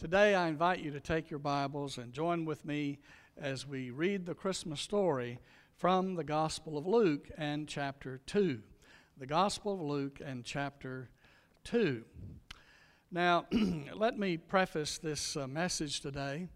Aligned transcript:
Today, 0.00 0.34
I 0.34 0.48
invite 0.48 0.78
you 0.78 0.90
to 0.92 0.98
take 0.98 1.28
your 1.28 1.38
Bibles 1.38 1.98
and 1.98 2.10
join 2.10 2.46
with 2.46 2.64
me 2.64 3.00
as 3.36 3.66
we 3.66 3.90
read 3.90 4.24
the 4.24 4.34
Christmas 4.34 4.80
story 4.80 5.38
from 5.76 6.14
the 6.14 6.24
Gospel 6.24 6.78
of 6.78 6.86
Luke 6.86 7.28
and 7.36 7.68
chapter 7.68 8.18
2. 8.24 8.60
The 9.18 9.26
Gospel 9.26 9.74
of 9.74 9.82
Luke 9.82 10.18
and 10.24 10.42
chapter 10.42 11.10
2. 11.64 12.02
Now, 13.12 13.44
let 13.94 14.18
me 14.18 14.38
preface 14.38 14.96
this 14.96 15.36
uh, 15.36 15.46
message 15.46 16.00
today. 16.00 16.48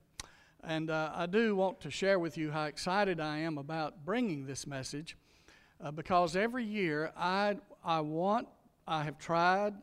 And 0.62 0.88
uh, 0.88 1.10
I 1.14 1.26
do 1.26 1.54
want 1.54 1.82
to 1.82 1.90
share 1.90 2.18
with 2.18 2.38
you 2.38 2.50
how 2.50 2.64
excited 2.64 3.20
I 3.20 3.40
am 3.40 3.58
about 3.58 4.06
bringing 4.06 4.46
this 4.46 4.66
message 4.66 5.18
uh, 5.84 5.90
because 5.90 6.34
every 6.34 6.64
year 6.64 7.12
I, 7.14 7.58
I 7.84 8.00
want, 8.00 8.48
I 8.88 9.02
have 9.02 9.18
tried 9.18 9.74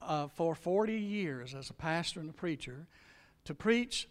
uh, 0.00 0.28
for 0.28 0.54
40 0.54 0.94
years 0.94 1.52
as 1.56 1.68
a 1.68 1.74
pastor 1.74 2.20
and 2.20 2.30
a 2.30 2.32
preacher 2.32 2.86
to 3.48 3.54
preach 3.54 4.10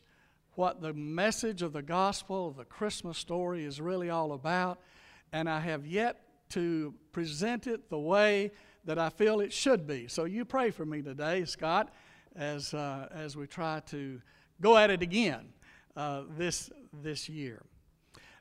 what 0.55 0.81
the 0.81 0.93
message 0.93 1.61
of 1.61 1.71
the 1.71 1.83
gospel, 1.83 2.49
the 2.49 2.65
Christmas 2.65 3.19
story, 3.19 3.63
is 3.63 3.79
really 3.79 4.09
all 4.09 4.33
about. 4.33 4.79
And 5.31 5.47
I 5.47 5.59
have 5.59 5.85
yet 5.85 6.23
to 6.49 6.95
present 7.11 7.67
it 7.67 7.91
the 7.91 7.99
way 7.99 8.51
that 8.85 8.97
I 8.97 9.09
feel 9.09 9.39
it 9.39 9.53
should 9.53 9.85
be. 9.85 10.07
So 10.07 10.25
you 10.25 10.43
pray 10.43 10.71
for 10.71 10.87
me 10.87 11.03
today, 11.03 11.45
Scott, 11.45 11.93
as, 12.35 12.73
uh, 12.73 13.09
as 13.11 13.37
we 13.37 13.45
try 13.45 13.79
to 13.91 14.19
go 14.59 14.75
at 14.75 14.89
it 14.89 15.03
again 15.03 15.49
uh, 15.95 16.23
this, 16.35 16.71
this 17.03 17.29
year. 17.29 17.61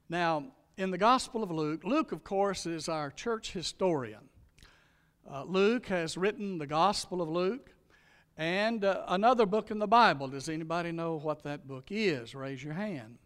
Now, 0.08 0.44
in 0.78 0.90
the 0.90 0.96
Gospel 0.96 1.42
of 1.42 1.50
Luke, 1.50 1.84
Luke, 1.84 2.10
of 2.12 2.24
course, 2.24 2.64
is 2.64 2.88
our 2.88 3.10
church 3.10 3.52
historian. 3.52 4.30
Uh, 5.30 5.44
Luke 5.44 5.88
has 5.88 6.16
written 6.16 6.56
the 6.56 6.66
Gospel 6.66 7.20
of 7.20 7.28
Luke 7.28 7.75
and 8.36 8.84
uh, 8.84 9.02
another 9.08 9.46
book 9.46 9.70
in 9.70 9.78
the 9.78 9.86
Bible. 9.86 10.28
Does 10.28 10.48
anybody 10.48 10.92
know 10.92 11.16
what 11.16 11.42
that 11.44 11.66
book 11.66 11.86
is? 11.90 12.34
Raise 12.34 12.62
your 12.62 12.74
hand. 12.74 13.18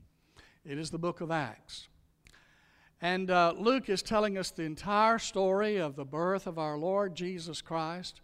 It 0.64 0.78
is 0.78 0.90
the 0.90 0.98
book 0.98 1.20
of 1.20 1.30
Acts. 1.30 1.88
And 3.00 3.30
uh, 3.30 3.54
Luke 3.56 3.88
is 3.88 4.02
telling 4.02 4.36
us 4.36 4.50
the 4.50 4.62
entire 4.62 5.18
story 5.18 5.78
of 5.78 5.96
the 5.96 6.04
birth 6.04 6.46
of 6.46 6.58
our 6.58 6.76
Lord 6.76 7.14
Jesus 7.14 7.62
Christ. 7.62 8.20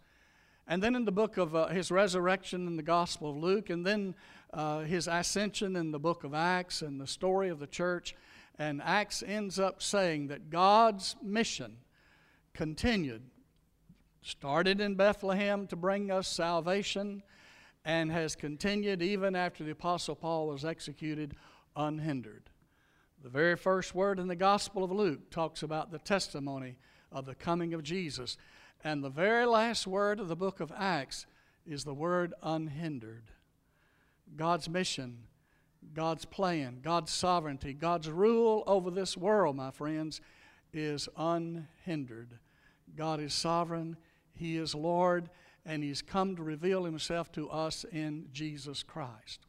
And 0.67 0.83
then 0.83 0.95
in 0.95 1.05
the 1.05 1.11
book 1.11 1.37
of 1.37 1.55
uh, 1.55 1.67
his 1.67 1.91
resurrection 1.91 2.67
in 2.67 2.77
the 2.77 2.83
Gospel 2.83 3.31
of 3.31 3.37
Luke, 3.37 3.69
and 3.69 3.85
then 3.85 4.15
uh, 4.53 4.81
his 4.81 5.07
ascension 5.07 5.75
in 5.75 5.91
the 5.91 5.99
book 5.99 6.23
of 6.23 6.33
Acts 6.33 6.81
and 6.81 7.01
the 7.01 7.07
story 7.07 7.49
of 7.49 7.59
the 7.59 7.67
church. 7.67 8.15
And 8.59 8.81
Acts 8.81 9.23
ends 9.25 9.59
up 9.59 9.81
saying 9.81 10.27
that 10.27 10.49
God's 10.49 11.15
mission 11.21 11.77
continued 12.53 13.23
started 14.21 14.81
in 14.81 14.95
Bethlehem 14.95 15.67
to 15.67 15.75
bring 15.75 16.11
us 16.11 16.27
salvation 16.27 17.23
and 17.85 18.11
has 18.11 18.35
continued 18.35 19.01
even 19.01 19.35
after 19.35 19.63
the 19.63 19.71
Apostle 19.71 20.15
Paul 20.15 20.47
was 20.47 20.65
executed 20.65 21.35
unhindered. 21.75 22.49
The 23.23 23.29
very 23.29 23.55
first 23.55 23.95
word 23.95 24.19
in 24.19 24.27
the 24.27 24.35
Gospel 24.35 24.83
of 24.83 24.91
Luke 24.91 25.31
talks 25.31 25.63
about 25.63 25.91
the 25.91 25.99
testimony 25.99 26.77
of 27.11 27.25
the 27.25 27.35
coming 27.35 27.73
of 27.73 27.83
Jesus. 27.83 28.37
And 28.83 29.03
the 29.03 29.09
very 29.09 29.45
last 29.45 29.87
word 29.87 30.19
of 30.19 30.27
the 30.27 30.35
book 30.35 30.59
of 30.59 30.71
Acts 30.77 31.25
is 31.65 31.83
the 31.83 31.93
word 31.93 32.33
unhindered. 32.43 33.31
God's 34.35 34.69
mission, 34.69 35.23
God's 35.93 36.25
plan, 36.25 36.79
God's 36.81 37.11
sovereignty, 37.11 37.73
God's 37.73 38.09
rule 38.09 38.63
over 38.67 38.91
this 38.91 39.17
world, 39.17 39.55
my 39.55 39.71
friends, 39.71 40.21
is 40.73 41.07
unhindered. 41.17 42.37
God 42.95 43.19
is 43.19 43.33
sovereign, 43.33 43.97
he 44.37 44.57
is 44.57 44.73
Lord, 44.73 45.29
and 45.65 45.83
He's 45.83 46.01
come 46.01 46.35
to 46.35 46.43
reveal 46.43 46.85
Himself 46.85 47.31
to 47.33 47.49
us 47.49 47.85
in 47.91 48.27
Jesus 48.31 48.83
Christ. 48.83 49.45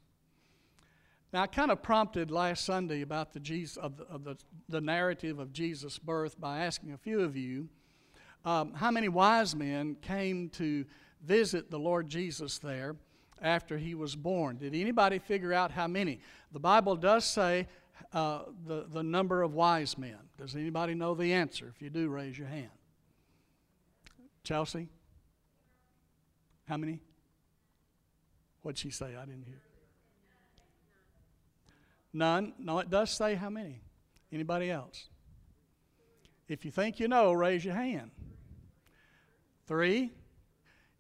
Now, 1.33 1.43
I 1.43 1.47
kind 1.47 1.71
of 1.71 1.83
prompted 1.83 2.31
last 2.31 2.65
Sunday 2.65 3.03
about 3.03 3.33
the, 3.33 3.41
Jesus, 3.41 3.77
of 3.77 3.99
the, 3.99 4.05
of 4.05 4.25
the, 4.25 4.37
the 4.69 4.81
narrative 4.81 5.39
of 5.39 5.53
Jesus' 5.53 5.99
birth 5.99 6.41
by 6.41 6.61
asking 6.61 6.93
a 6.93 6.99
few 6.99 7.21
of 7.21 7.37
you 7.37 7.69
um, 8.45 8.73
how 8.73 8.91
many 8.91 9.09
wise 9.09 9.55
men 9.55 9.97
came 10.01 10.49
to 10.51 10.87
visit 11.23 11.71
the 11.71 11.79
Lord 11.79 12.09
Jesus 12.09 12.59
there 12.59 12.97
after 13.43 13.77
he 13.77 13.95
was 13.95 14.17
born. 14.17 14.57
Did 14.57 14.75
anybody 14.75 15.19
figure 15.19 15.53
out 15.53 15.71
how 15.71 15.87
many? 15.87 16.21
The 16.53 16.61
Bible 16.61 16.97
does 16.97 17.27
say 17.27 17.69
uh, 18.13 18.41
the, 18.67 18.87
the 18.91 19.03
number 19.03 19.43
of 19.43 19.53
wise 19.53 19.99
men. 19.99 20.17
Does 20.39 20.57
anybody 20.57 20.95
know 20.95 21.15
the 21.15 21.33
answer? 21.35 21.71
If 21.75 21.83
you 21.83 21.91
do, 21.91 22.09
raise 22.09 22.39
your 22.39 22.49
hand. 22.49 22.71
Chelsea? 24.49 24.89
How 26.67 26.79
many? 26.79 27.01
What'd 28.63 28.79
she 28.79 28.89
say? 28.89 29.15
I 29.15 29.27
didn't 29.27 29.45
hear. 29.45 29.61
None. 32.15 32.55
No, 32.59 32.79
it 32.79 32.89
does 32.89 33.11
say 33.11 33.35
how 33.35 33.51
many. 33.51 33.83
Anybody 34.33 34.71
else? 34.71 35.09
If 36.49 36.65
you 36.65 36.71
think 36.71 36.99
you 36.99 37.09
know, 37.09 37.33
raise 37.33 37.63
your 37.63 37.75
hand. 37.75 38.11
Three. 39.67 40.13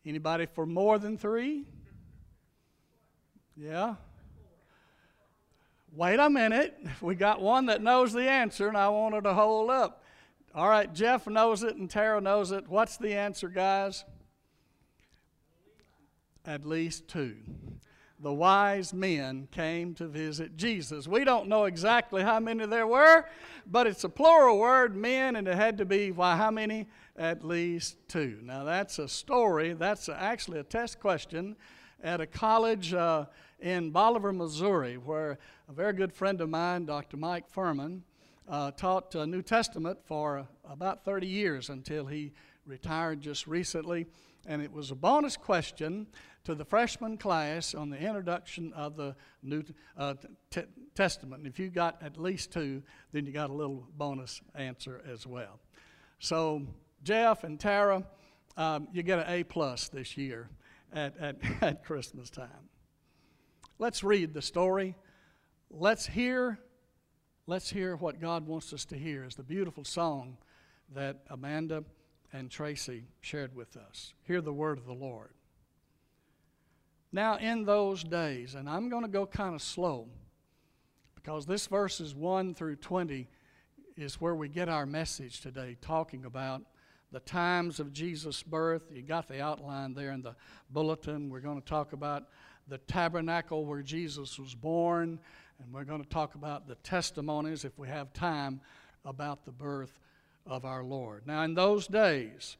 Anybody 0.04 0.44
for 0.44 0.66
more 0.66 0.98
than 0.98 1.16
three? 1.16 1.64
Yeah. 3.56 3.94
Wait 5.94 6.20
a 6.20 6.28
minute. 6.28 6.78
We 7.00 7.14
got 7.14 7.40
one 7.40 7.64
that 7.66 7.80
knows 7.80 8.12
the 8.12 8.28
answer, 8.28 8.68
and 8.68 8.76
I 8.76 8.90
wanted 8.90 9.24
to 9.24 9.32
hold 9.32 9.70
up. 9.70 10.04
All 10.58 10.68
right, 10.68 10.92
Jeff 10.92 11.28
knows 11.28 11.62
it 11.62 11.76
and 11.76 11.88
Tara 11.88 12.20
knows 12.20 12.50
it. 12.50 12.68
What's 12.68 12.96
the 12.96 13.14
answer, 13.14 13.48
guys? 13.48 14.04
At 16.44 16.64
least 16.64 17.06
two. 17.06 17.36
The 18.18 18.32
wise 18.32 18.92
men 18.92 19.46
came 19.52 19.94
to 19.94 20.08
visit 20.08 20.56
Jesus. 20.56 21.06
We 21.06 21.22
don't 21.22 21.46
know 21.46 21.66
exactly 21.66 22.24
how 22.24 22.40
many 22.40 22.66
there 22.66 22.88
were, 22.88 23.26
but 23.68 23.86
it's 23.86 24.02
a 24.02 24.08
plural 24.08 24.58
word, 24.58 24.96
men, 24.96 25.36
and 25.36 25.46
it 25.46 25.54
had 25.54 25.78
to 25.78 25.84
be, 25.84 26.10
why, 26.10 26.36
how 26.36 26.50
many? 26.50 26.88
At 27.16 27.44
least 27.44 27.96
two. 28.08 28.40
Now, 28.42 28.64
that's 28.64 28.98
a 28.98 29.06
story. 29.06 29.74
That's 29.74 30.08
actually 30.08 30.58
a 30.58 30.64
test 30.64 30.98
question 30.98 31.54
at 32.02 32.20
a 32.20 32.26
college 32.26 32.92
uh, 32.92 33.26
in 33.60 33.92
Bolivar, 33.92 34.32
Missouri, 34.32 34.96
where 34.96 35.38
a 35.68 35.72
very 35.72 35.92
good 35.92 36.12
friend 36.12 36.40
of 36.40 36.48
mine, 36.48 36.84
Dr. 36.84 37.16
Mike 37.16 37.48
Furman, 37.48 38.02
uh, 38.48 38.70
taught 38.72 39.14
uh, 39.14 39.26
New 39.26 39.42
Testament 39.42 39.98
for 40.04 40.46
about 40.68 41.04
30 41.04 41.26
years 41.26 41.68
until 41.68 42.06
he 42.06 42.32
retired 42.66 43.20
just 43.20 43.46
recently. 43.46 44.06
And 44.46 44.62
it 44.62 44.72
was 44.72 44.90
a 44.90 44.94
bonus 44.94 45.36
question 45.36 46.06
to 46.44 46.54
the 46.54 46.64
freshman 46.64 47.18
class 47.18 47.74
on 47.74 47.90
the 47.90 47.98
introduction 47.98 48.72
of 48.72 48.96
the 48.96 49.14
New 49.42 49.62
uh, 49.96 50.14
Testament. 50.94 51.46
If 51.46 51.58
you 51.58 51.68
got 51.68 52.02
at 52.02 52.16
least 52.16 52.52
two, 52.52 52.82
then 53.12 53.26
you 53.26 53.32
got 53.32 53.50
a 53.50 53.52
little 53.52 53.86
bonus 53.96 54.40
answer 54.54 55.02
as 55.10 55.26
well. 55.26 55.60
So, 56.18 56.62
Jeff 57.04 57.44
and 57.44 57.60
Tara, 57.60 58.02
um, 58.56 58.88
you 58.92 59.02
get 59.02 59.18
an 59.18 59.26
A 59.28 59.44
plus 59.44 59.88
this 59.88 60.16
year 60.16 60.48
at, 60.92 61.16
at, 61.18 61.36
at 61.60 61.84
Christmas 61.84 62.30
time. 62.30 62.48
Let's 63.78 64.02
read 64.02 64.32
the 64.32 64.42
story. 64.42 64.96
Let's 65.70 66.06
hear 66.06 66.58
let's 67.48 67.70
hear 67.70 67.96
what 67.96 68.20
God 68.20 68.46
wants 68.46 68.74
us 68.74 68.84
to 68.84 68.94
hear 68.94 69.24
is 69.24 69.34
the 69.34 69.42
beautiful 69.42 69.82
song 69.82 70.36
that 70.94 71.22
Amanda 71.30 71.82
and 72.30 72.50
Tracy 72.50 73.04
shared 73.22 73.56
with 73.56 73.74
us. 73.74 74.12
Hear 74.24 74.42
the 74.42 74.52
word 74.52 74.76
of 74.76 74.84
the 74.84 74.92
Lord. 74.92 75.30
Now, 77.10 77.38
in 77.38 77.64
those 77.64 78.04
days, 78.04 78.54
and 78.54 78.68
I'm 78.68 78.90
going 78.90 79.02
to 79.02 79.08
go 79.08 79.24
kind 79.24 79.54
of 79.54 79.62
slow 79.62 80.08
because 81.14 81.46
this 81.46 81.66
verses 81.66 82.14
1 82.14 82.54
through 82.54 82.76
20 82.76 83.26
is 83.96 84.20
where 84.20 84.34
we 84.34 84.50
get 84.50 84.68
our 84.68 84.84
message 84.84 85.40
today, 85.40 85.78
talking 85.80 86.26
about 86.26 86.60
the 87.12 87.20
times 87.20 87.80
of 87.80 87.94
Jesus' 87.94 88.42
birth. 88.42 88.82
You 88.92 89.00
got 89.00 89.26
the 89.26 89.40
outline 89.40 89.94
there 89.94 90.12
in 90.12 90.20
the 90.20 90.36
bulletin. 90.68 91.30
We're 91.30 91.40
going 91.40 91.62
to 91.62 91.66
talk 91.66 91.94
about 91.94 92.24
the 92.68 92.76
tabernacle 92.76 93.64
where 93.64 93.80
Jesus 93.80 94.38
was 94.38 94.54
born 94.54 95.18
and 95.62 95.72
we're 95.72 95.84
going 95.84 96.02
to 96.02 96.08
talk 96.08 96.34
about 96.34 96.66
the 96.68 96.76
testimonies, 96.76 97.64
if 97.64 97.78
we 97.78 97.88
have 97.88 98.12
time, 98.12 98.60
about 99.04 99.44
the 99.44 99.52
birth 99.52 100.00
of 100.46 100.64
our 100.64 100.84
Lord. 100.84 101.26
Now, 101.26 101.42
in 101.42 101.54
those 101.54 101.86
days, 101.86 102.56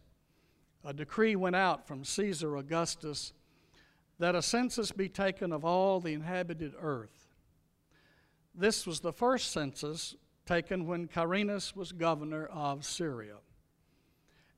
a 0.85 0.93
decree 0.93 1.37
went 1.37 1.57
out 1.57 1.87
from 1.87 2.05
Caesar 2.05 2.57
Augustus 2.57 3.33
that 4.19 4.35
a 4.35 4.43
census 4.43 4.91
be 4.91 5.09
taken 5.09 5.53
of 5.53 5.65
all 5.65 6.01
the 6.01 6.13
inhabited 6.13 6.75
earth. 6.81 7.29
This 8.55 8.87
was 8.87 9.01
the 9.01 9.13
first 9.13 9.53
census 9.53 10.17
taken 10.45 10.87
when 10.87 11.07
Quirinius 11.07 11.77
was 11.77 11.93
governor 11.93 12.47
of 12.47 12.85
Syria. 12.85 13.37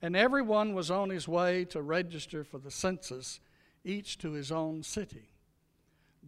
And 0.01 0.17
everyone 0.17 0.75
was 0.75 0.91
on 0.91 1.11
his 1.11 1.29
way 1.29 1.67
to 1.67 1.83
register 1.83 2.43
for 2.43 2.59
the 2.59 2.71
census, 2.71 3.41
each 3.85 4.17
to 4.19 4.33
his 4.33 4.51
own 4.51 4.83
city. 4.83 5.29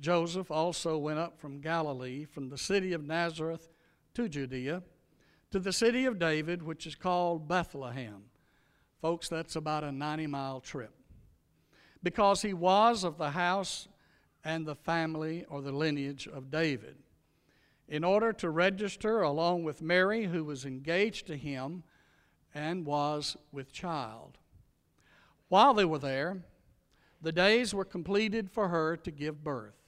Joseph 0.00 0.50
also 0.50 0.98
went 0.98 1.18
up 1.18 1.38
from 1.38 1.60
Galilee, 1.60 2.24
from 2.24 2.48
the 2.48 2.58
city 2.58 2.92
of 2.92 3.04
Nazareth 3.04 3.68
to 4.14 4.28
Judea, 4.28 4.82
to 5.50 5.58
the 5.58 5.72
city 5.72 6.04
of 6.06 6.18
David, 6.18 6.62
which 6.62 6.86
is 6.86 6.94
called 6.94 7.46
Bethlehem. 7.46 8.24
Folks, 9.00 9.28
that's 9.28 9.56
about 9.56 9.84
a 9.84 9.92
90 9.92 10.26
mile 10.26 10.60
trip. 10.60 10.94
Because 12.02 12.42
he 12.42 12.52
was 12.52 13.04
of 13.04 13.18
the 13.18 13.30
house 13.30 13.88
and 14.44 14.66
the 14.66 14.74
family 14.74 15.44
or 15.48 15.62
the 15.62 15.72
lineage 15.72 16.26
of 16.26 16.50
David 16.50 16.96
in 17.88 18.04
order 18.04 18.32
to 18.32 18.48
register 18.48 19.20
along 19.20 19.64
with 19.64 19.82
Mary, 19.82 20.24
who 20.24 20.44
was 20.44 20.64
engaged 20.64 21.26
to 21.26 21.36
him 21.36 21.82
and 22.54 22.86
was 22.86 23.36
with 23.52 23.72
child. 23.72 24.38
While 25.48 25.74
they 25.74 25.84
were 25.84 25.98
there, 25.98 26.42
the 27.20 27.32
days 27.32 27.74
were 27.74 27.84
completed 27.84 28.50
for 28.50 28.68
her 28.68 28.96
to 28.96 29.10
give 29.10 29.44
birth. 29.44 29.81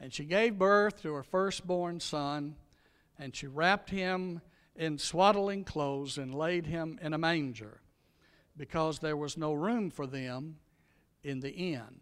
And 0.00 0.12
she 0.12 0.24
gave 0.24 0.58
birth 0.58 1.02
to 1.02 1.12
her 1.14 1.22
firstborn 1.22 2.00
son, 2.00 2.56
and 3.18 3.34
she 3.34 3.46
wrapped 3.46 3.90
him 3.90 4.40
in 4.76 4.96
swaddling 4.98 5.64
clothes 5.64 6.18
and 6.18 6.34
laid 6.34 6.66
him 6.66 6.98
in 7.02 7.12
a 7.12 7.18
manger, 7.18 7.80
because 8.56 9.00
there 9.00 9.16
was 9.16 9.36
no 9.36 9.52
room 9.52 9.90
for 9.90 10.06
them 10.06 10.58
in 11.24 11.40
the 11.40 11.50
inn. 11.50 12.00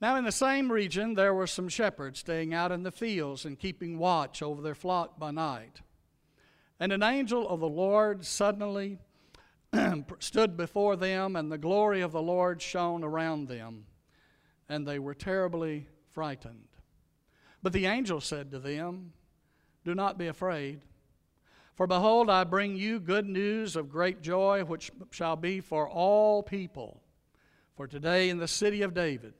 Now, 0.00 0.16
in 0.16 0.24
the 0.24 0.32
same 0.32 0.70
region, 0.70 1.14
there 1.14 1.34
were 1.34 1.46
some 1.46 1.68
shepherds 1.68 2.20
staying 2.20 2.52
out 2.52 2.70
in 2.70 2.82
the 2.82 2.92
fields 2.92 3.44
and 3.44 3.58
keeping 3.58 3.98
watch 3.98 4.42
over 4.42 4.60
their 4.60 4.74
flock 4.74 5.18
by 5.18 5.30
night. 5.30 5.80
And 6.78 6.92
an 6.92 7.02
angel 7.02 7.48
of 7.48 7.60
the 7.60 7.68
Lord 7.68 8.24
suddenly 8.24 8.98
stood 10.18 10.56
before 10.56 10.96
them, 10.96 11.34
and 11.34 11.50
the 11.50 11.58
glory 11.58 12.02
of 12.02 12.12
the 12.12 12.22
Lord 12.22 12.60
shone 12.60 13.02
around 13.02 13.48
them, 13.48 13.86
and 14.68 14.86
they 14.86 14.98
were 14.98 15.14
terribly 15.14 15.86
frightened. 16.16 16.68
But 17.62 17.74
the 17.74 17.84
angel 17.84 18.22
said 18.22 18.50
to 18.50 18.58
them, 18.58 19.12
Do 19.84 19.94
not 19.94 20.16
be 20.16 20.28
afraid. 20.28 20.80
For 21.74 21.86
behold, 21.86 22.30
I 22.30 22.44
bring 22.44 22.74
you 22.74 23.00
good 23.00 23.26
news 23.26 23.76
of 23.76 23.90
great 23.90 24.22
joy, 24.22 24.64
which 24.64 24.90
shall 25.10 25.36
be 25.36 25.60
for 25.60 25.86
all 25.86 26.42
people. 26.42 27.02
For 27.74 27.86
today 27.86 28.30
in 28.30 28.38
the 28.38 28.48
city 28.48 28.80
of 28.80 28.94
David, 28.94 29.34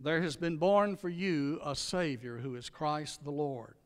there 0.00 0.20
has 0.22 0.34
been 0.34 0.56
born 0.56 0.96
for 0.96 1.08
you 1.08 1.60
a 1.64 1.76
Savior 1.76 2.38
who 2.38 2.56
is 2.56 2.68
Christ 2.68 3.22
the 3.22 3.30
Lord. 3.30 3.76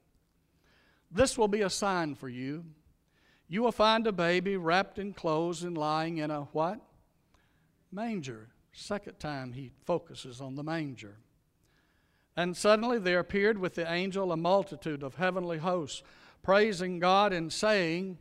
This 1.10 1.36
will 1.36 1.48
be 1.48 1.60
a 1.60 1.68
sign 1.68 2.14
for 2.14 2.30
you. 2.30 2.64
You 3.46 3.62
will 3.62 3.72
find 3.72 4.06
a 4.06 4.12
baby 4.12 4.56
wrapped 4.56 4.98
in 4.98 5.12
clothes 5.12 5.64
and 5.64 5.76
lying 5.76 6.16
in 6.16 6.30
a 6.30 6.44
what? 6.52 6.80
Manger. 7.92 8.48
Second 8.72 9.18
time 9.18 9.52
he 9.52 9.70
focuses 9.84 10.40
on 10.40 10.54
the 10.54 10.64
manger. 10.64 11.18
And 12.36 12.56
suddenly 12.56 12.98
there 12.98 13.18
appeared 13.18 13.58
with 13.58 13.74
the 13.74 13.90
angel 13.90 14.30
a 14.30 14.36
multitude 14.36 15.02
of 15.02 15.14
heavenly 15.14 15.58
hosts, 15.58 16.02
praising 16.42 16.98
God 16.98 17.32
and 17.32 17.52
saying, 17.52 18.18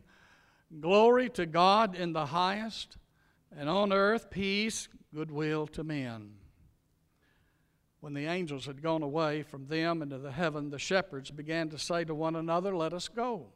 Glory 0.80 1.28
to 1.30 1.46
God 1.46 1.94
in 1.94 2.12
the 2.12 2.26
highest, 2.26 2.96
and 3.56 3.68
on 3.68 3.92
earth 3.92 4.30
peace, 4.30 4.88
goodwill 5.14 5.66
to 5.68 5.84
men. 5.84 6.32
When 8.00 8.14
the 8.14 8.26
angels 8.26 8.66
had 8.66 8.82
gone 8.82 9.02
away 9.02 9.42
from 9.42 9.66
them 9.66 10.02
into 10.02 10.18
the 10.18 10.32
heaven, 10.32 10.70
the 10.70 10.78
shepherds 10.78 11.30
began 11.30 11.68
to 11.70 11.78
say 11.78 12.04
to 12.04 12.14
one 12.14 12.36
another, 12.36 12.74
Let 12.74 12.92
us 12.92 13.08
go 13.08 13.48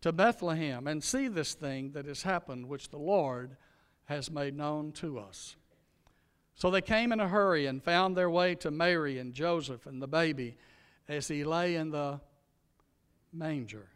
to 0.00 0.12
Bethlehem 0.12 0.86
and 0.86 1.02
see 1.02 1.28
this 1.28 1.54
thing 1.54 1.92
that 1.92 2.06
has 2.06 2.22
happened, 2.22 2.68
which 2.68 2.90
the 2.90 2.98
Lord 2.98 3.56
has 4.04 4.30
made 4.30 4.56
known 4.56 4.92
to 4.92 5.18
us. 5.18 5.56
So 6.58 6.72
they 6.72 6.82
came 6.82 7.12
in 7.12 7.20
a 7.20 7.28
hurry 7.28 7.66
and 7.66 7.80
found 7.80 8.16
their 8.16 8.28
way 8.28 8.56
to 8.56 8.72
Mary 8.72 9.20
and 9.20 9.32
Joseph 9.32 9.86
and 9.86 10.02
the 10.02 10.08
baby 10.08 10.56
as 11.08 11.28
he 11.28 11.44
lay 11.44 11.76
in 11.76 11.90
the 11.90 12.20
manger. 13.32 13.86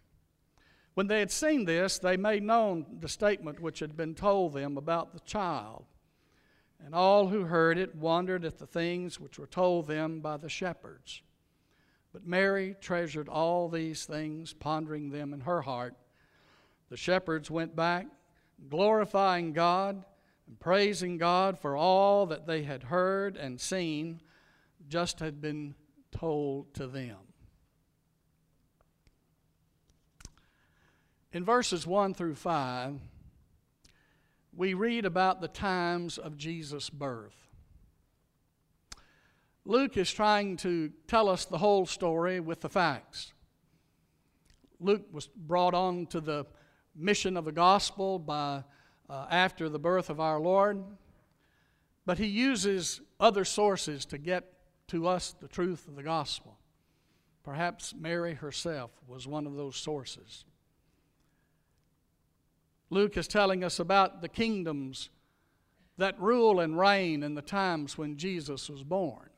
When 0.94 1.08
they 1.08 1.18
had 1.18 1.32
seen 1.32 1.64
this, 1.64 1.98
they 1.98 2.16
made 2.16 2.44
known 2.44 2.86
the 3.00 3.08
statement 3.08 3.58
which 3.58 3.80
had 3.80 3.96
been 3.96 4.14
told 4.14 4.52
them 4.52 4.76
about 4.76 5.12
the 5.12 5.18
child. 5.20 5.86
And 6.84 6.94
all 6.94 7.26
who 7.26 7.46
heard 7.46 7.78
it 7.78 7.96
wondered 7.96 8.44
at 8.44 8.58
the 8.58 8.66
things 8.66 9.18
which 9.18 9.40
were 9.40 9.48
told 9.48 9.88
them 9.88 10.20
by 10.20 10.36
the 10.36 10.48
shepherds. 10.48 11.20
But 12.12 12.28
Mary 12.28 12.76
treasured 12.80 13.28
all 13.28 13.68
these 13.68 14.04
things, 14.04 14.52
pondering 14.52 15.10
them 15.10 15.34
in 15.34 15.40
her 15.40 15.62
heart. 15.62 15.96
The 16.90 16.96
shepherds 16.96 17.50
went 17.50 17.74
back, 17.74 18.06
glorifying 18.68 19.52
God 19.52 20.04
and 20.52 20.60
praising 20.60 21.16
God 21.16 21.58
for 21.58 21.74
all 21.78 22.26
that 22.26 22.46
they 22.46 22.62
had 22.62 22.82
heard 22.82 23.38
and 23.38 23.58
seen, 23.58 24.20
just 24.86 25.18
had 25.18 25.40
been 25.40 25.74
told 26.10 26.74
to 26.74 26.86
them. 26.86 27.16
In 31.32 31.42
verses 31.42 31.86
1 31.86 32.12
through 32.12 32.34
5, 32.34 33.00
we 34.54 34.74
read 34.74 35.06
about 35.06 35.40
the 35.40 35.48
times 35.48 36.18
of 36.18 36.36
Jesus' 36.36 36.90
birth. 36.90 37.48
Luke 39.64 39.96
is 39.96 40.12
trying 40.12 40.58
to 40.58 40.90
tell 41.06 41.30
us 41.30 41.46
the 41.46 41.56
whole 41.56 41.86
story 41.86 42.40
with 42.40 42.60
the 42.60 42.68
facts. 42.68 43.32
Luke 44.78 45.06
was 45.12 45.28
brought 45.28 45.72
on 45.72 46.04
to 46.08 46.20
the 46.20 46.44
mission 46.94 47.38
of 47.38 47.46
the 47.46 47.52
gospel 47.52 48.18
by, 48.18 48.62
uh, 49.12 49.26
after 49.30 49.68
the 49.68 49.78
birth 49.78 50.08
of 50.08 50.20
our 50.20 50.40
Lord, 50.40 50.82
but 52.06 52.16
he 52.16 52.26
uses 52.26 53.02
other 53.20 53.44
sources 53.44 54.06
to 54.06 54.16
get 54.16 54.54
to 54.88 55.06
us 55.06 55.36
the 55.38 55.48
truth 55.48 55.86
of 55.86 55.96
the 55.96 56.02
gospel. 56.02 56.56
Perhaps 57.44 57.94
Mary 57.94 58.32
herself 58.32 58.90
was 59.06 59.28
one 59.28 59.46
of 59.46 59.54
those 59.54 59.76
sources. 59.76 60.46
Luke 62.88 63.18
is 63.18 63.28
telling 63.28 63.62
us 63.62 63.78
about 63.78 64.22
the 64.22 64.28
kingdoms 64.30 65.10
that 65.98 66.18
rule 66.18 66.58
and 66.58 66.78
reign 66.78 67.22
in 67.22 67.34
the 67.34 67.42
times 67.42 67.98
when 67.98 68.16
Jesus 68.16 68.70
was 68.70 68.82
born. 68.82 69.28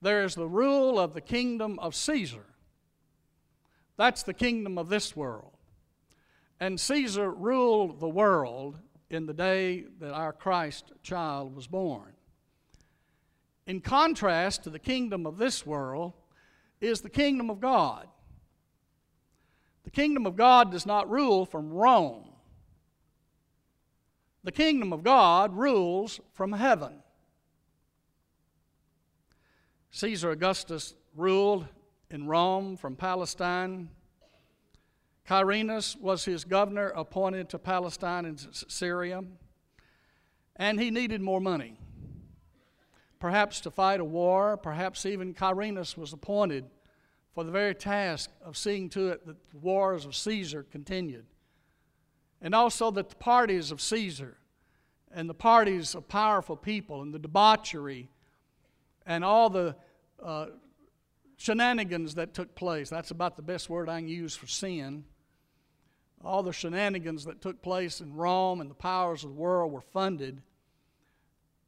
There 0.00 0.22
is 0.22 0.36
the 0.36 0.48
rule 0.48 1.00
of 1.00 1.14
the 1.14 1.20
kingdom 1.20 1.80
of 1.80 1.96
Caesar. 1.96 2.46
That's 3.96 4.22
the 4.22 4.34
kingdom 4.34 4.78
of 4.78 4.88
this 4.88 5.16
world. 5.16 5.55
And 6.58 6.80
Caesar 6.80 7.30
ruled 7.30 8.00
the 8.00 8.08
world 8.08 8.78
in 9.10 9.26
the 9.26 9.34
day 9.34 9.84
that 10.00 10.12
our 10.12 10.32
Christ 10.32 10.92
child 11.02 11.54
was 11.54 11.66
born. 11.66 12.12
In 13.66 13.80
contrast 13.80 14.64
to 14.64 14.70
the 14.70 14.78
kingdom 14.78 15.26
of 15.26 15.38
this 15.38 15.66
world 15.66 16.12
is 16.80 17.00
the 17.00 17.10
kingdom 17.10 17.50
of 17.50 17.60
God. 17.60 18.08
The 19.84 19.90
kingdom 19.90 20.26
of 20.26 20.36
God 20.36 20.70
does 20.70 20.86
not 20.86 21.10
rule 21.10 21.44
from 21.44 21.72
Rome. 21.72 22.30
The 24.44 24.52
kingdom 24.52 24.92
of 24.92 25.02
God 25.02 25.54
rules 25.54 26.20
from 26.32 26.52
heaven. 26.52 27.02
Caesar 29.90 30.30
Augustus 30.30 30.94
ruled 31.16 31.66
in 32.10 32.26
Rome 32.26 32.76
from 32.76 32.96
Palestine. 32.96 33.88
Quirinius 35.28 35.98
was 36.00 36.24
his 36.24 36.44
governor 36.44 36.88
appointed 36.90 37.48
to 37.48 37.58
Palestine 37.58 38.24
and 38.26 38.46
Syria, 38.68 39.24
and 40.54 40.80
he 40.80 40.90
needed 40.90 41.20
more 41.20 41.40
money. 41.40 41.78
Perhaps 43.18 43.60
to 43.62 43.70
fight 43.70 43.98
a 43.98 44.04
war, 44.04 44.56
perhaps 44.56 45.04
even 45.04 45.34
Quirinius 45.34 45.96
was 45.96 46.12
appointed 46.12 46.66
for 47.34 47.42
the 47.44 47.50
very 47.50 47.74
task 47.74 48.30
of 48.44 48.56
seeing 48.56 48.88
to 48.90 49.08
it 49.08 49.26
that 49.26 49.36
the 49.50 49.58
wars 49.58 50.04
of 50.04 50.14
Caesar 50.14 50.64
continued. 50.70 51.26
And 52.40 52.54
also 52.54 52.90
that 52.92 53.08
the 53.08 53.16
parties 53.16 53.72
of 53.72 53.80
Caesar 53.80 54.36
and 55.10 55.28
the 55.28 55.34
parties 55.34 55.94
of 55.94 56.06
powerful 56.08 56.56
people 56.56 57.02
and 57.02 57.12
the 57.12 57.18
debauchery 57.18 58.10
and 59.06 59.24
all 59.24 59.50
the 59.50 59.74
uh, 60.22 60.46
shenanigans 61.36 62.14
that 62.14 62.32
took 62.32 62.54
place. 62.54 62.90
That's 62.90 63.10
about 63.10 63.36
the 63.36 63.42
best 63.42 63.68
word 63.68 63.88
I 63.88 64.00
can 64.00 64.08
use 64.08 64.36
for 64.36 64.46
sin. 64.46 65.04
All 66.24 66.42
the 66.42 66.52
shenanigans 66.52 67.24
that 67.24 67.40
took 67.40 67.62
place 67.62 68.00
in 68.00 68.14
Rome 68.14 68.60
and 68.60 68.70
the 68.70 68.74
powers 68.74 69.22
of 69.22 69.30
the 69.30 69.36
world 69.36 69.72
were 69.72 69.80
funded. 69.80 70.42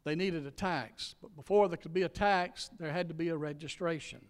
They 0.05 0.14
needed 0.14 0.47
a 0.47 0.50
tax. 0.50 1.14
But 1.21 1.37
before 1.37 1.69
there 1.69 1.76
could 1.76 1.95
be 1.95 2.02
a 2.02 2.09
tax, 2.09 2.71
there 2.78 2.93
had 2.93 3.09
to 3.09 3.14
be 3.14 3.28
a 3.28 3.37
registration. 3.37 4.21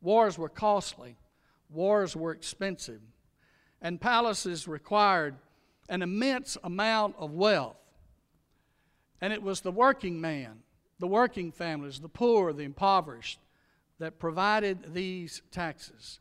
Wars 0.00 0.38
were 0.38 0.48
costly, 0.48 1.16
wars 1.68 2.16
were 2.16 2.32
expensive, 2.32 3.02
and 3.82 4.00
palaces 4.00 4.66
required 4.66 5.36
an 5.88 6.02
immense 6.02 6.56
amount 6.64 7.16
of 7.18 7.32
wealth. 7.32 7.76
And 9.20 9.32
it 9.32 9.42
was 9.42 9.60
the 9.60 9.72
working 9.72 10.20
man, 10.20 10.62
the 10.98 11.06
working 11.06 11.52
families, 11.52 12.00
the 12.00 12.08
poor, 12.08 12.52
the 12.52 12.62
impoverished, 12.62 13.38
that 13.98 14.18
provided 14.18 14.94
these 14.94 15.42
taxes. 15.50 16.20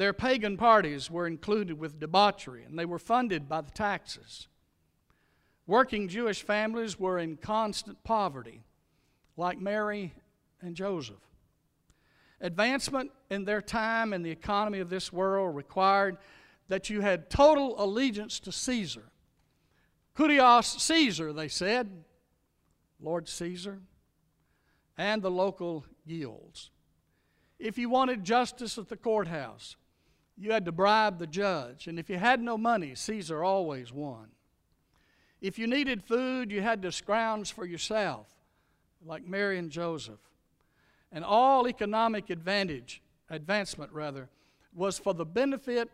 Their 0.00 0.14
pagan 0.14 0.56
parties 0.56 1.10
were 1.10 1.26
included 1.26 1.78
with 1.78 2.00
debauchery, 2.00 2.64
and 2.64 2.78
they 2.78 2.86
were 2.86 2.98
funded 2.98 3.50
by 3.50 3.60
the 3.60 3.70
taxes. 3.70 4.48
Working 5.66 6.08
Jewish 6.08 6.42
families 6.42 6.98
were 6.98 7.18
in 7.18 7.36
constant 7.36 8.02
poverty, 8.02 8.62
like 9.36 9.60
Mary 9.60 10.14
and 10.62 10.74
Joseph. 10.74 11.20
Advancement 12.40 13.10
in 13.28 13.44
their 13.44 13.60
time 13.60 14.14
in 14.14 14.22
the 14.22 14.30
economy 14.30 14.78
of 14.78 14.88
this 14.88 15.12
world 15.12 15.54
required 15.54 16.16
that 16.68 16.88
you 16.88 17.02
had 17.02 17.28
total 17.28 17.74
allegiance 17.76 18.40
to 18.40 18.52
Caesar. 18.52 19.04
Kurios 20.16 20.80
Caesar, 20.80 21.34
they 21.34 21.48
said. 21.48 21.90
Lord 23.02 23.28
Caesar, 23.28 23.80
and 24.96 25.20
the 25.20 25.30
local 25.30 25.84
guilds. 26.08 26.70
If 27.58 27.76
you 27.76 27.90
wanted 27.90 28.24
justice 28.24 28.78
at 28.78 28.88
the 28.88 28.96
courthouse, 28.96 29.76
you 30.40 30.52
had 30.52 30.64
to 30.64 30.72
bribe 30.72 31.18
the 31.18 31.26
judge. 31.26 31.86
And 31.86 31.98
if 31.98 32.08
you 32.08 32.16
had 32.16 32.40
no 32.40 32.56
money, 32.56 32.94
Caesar 32.94 33.44
always 33.44 33.92
won. 33.92 34.28
If 35.42 35.58
you 35.58 35.66
needed 35.66 36.02
food, 36.02 36.50
you 36.50 36.62
had 36.62 36.80
to 36.82 36.92
scrounge 36.92 37.52
for 37.52 37.66
yourself, 37.66 38.26
like 39.04 39.26
Mary 39.26 39.58
and 39.58 39.70
Joseph. 39.70 40.20
And 41.12 41.24
all 41.24 41.68
economic 41.68 42.30
advantage, 42.30 43.02
advancement 43.28 43.92
rather, 43.92 44.28
was 44.74 44.98
for 44.98 45.12
the 45.12 45.26
benefit 45.26 45.90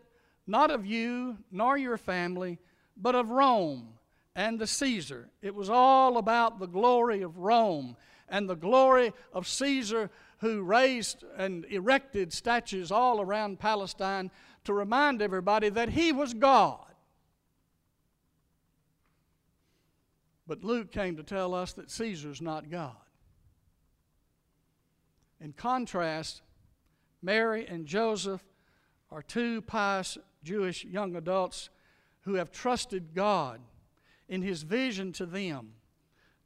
not 0.47 0.71
of 0.71 0.85
you 0.85 1.37
nor 1.51 1.77
your 1.77 1.97
family, 1.97 2.57
but 2.95 3.15
of 3.15 3.29
Rome 3.29 3.89
and 4.33 4.57
the 4.57 4.67
Caesar. 4.67 5.27
It 5.41 5.53
was 5.53 5.69
all 5.69 6.17
about 6.17 6.59
the 6.59 6.67
glory 6.67 7.21
of 7.21 7.37
Rome 7.37 7.97
and 8.29 8.49
the 8.49 8.55
glory 8.55 9.13
of 9.33 9.47
Caesar 9.47 10.09
who 10.39 10.61
raised 10.61 11.23
and 11.37 11.65
erected 11.65 12.31
statues 12.31 12.91
all 12.91 13.21
around 13.21 13.59
Palestine 13.59 14.29
to 14.63 14.73
remind 14.73 15.21
everybody 15.21 15.69
that 15.69 15.89
he 15.89 16.11
was 16.11 16.33
God. 16.33 16.85
But 20.45 20.63
Luke 20.63 20.91
came 20.91 21.17
to 21.17 21.23
tell 21.23 21.53
us 21.53 21.73
that 21.73 21.91
Caesar's 21.91 22.41
not 22.41 22.69
God. 22.69 22.95
In 25.41 25.53
contrast, 25.53 26.41
Mary 27.21 27.67
and 27.67 27.85
Joseph 27.85 28.43
are 29.11 29.21
two 29.21 29.61
pious 29.61 30.17
Jewish 30.43 30.85
young 30.85 31.15
adults 31.15 31.69
who 32.21 32.35
have 32.35 32.51
trusted 32.51 33.13
God 33.13 33.59
in 34.27 34.41
His 34.41 34.63
vision 34.63 35.11
to 35.13 35.25
them 35.25 35.73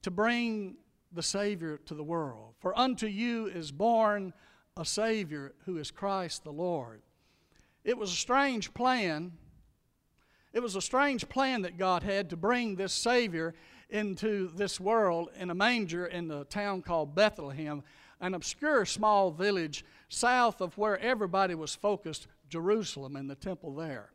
to 0.01 0.11
bring 0.11 0.75
the 1.11 1.23
Savior 1.23 1.77
to 1.85 1.95
the 1.95 2.03
world. 2.03 2.55
For 2.59 2.77
unto 2.77 3.07
you 3.07 3.47
is 3.47 3.71
born 3.71 4.33
a 4.77 4.85
Savior 4.85 5.53
who 5.65 5.77
is 5.77 5.91
Christ 5.91 6.43
the 6.43 6.51
Lord. 6.51 7.01
It 7.83 7.97
was 7.97 8.11
a 8.11 8.15
strange 8.15 8.73
plan. 8.73 9.33
It 10.53 10.61
was 10.61 10.75
a 10.75 10.81
strange 10.81 11.27
plan 11.29 11.63
that 11.63 11.77
God 11.77 12.03
had 12.03 12.29
to 12.29 12.37
bring 12.37 12.75
this 12.75 12.93
Savior 12.93 13.53
into 13.89 14.49
this 14.55 14.79
world 14.79 15.29
in 15.37 15.49
a 15.49 15.55
manger 15.55 16.05
in 16.05 16.31
a 16.31 16.45
town 16.45 16.81
called 16.81 17.13
Bethlehem, 17.13 17.83
an 18.19 18.33
obscure 18.33 18.85
small 18.85 19.31
village 19.31 19.83
south 20.07 20.61
of 20.61 20.77
where 20.77 20.97
everybody 20.99 21.55
was 21.55 21.75
focused, 21.75 22.27
Jerusalem 22.49 23.15
and 23.15 23.29
the 23.29 23.35
temple 23.35 23.75
there. 23.75 24.11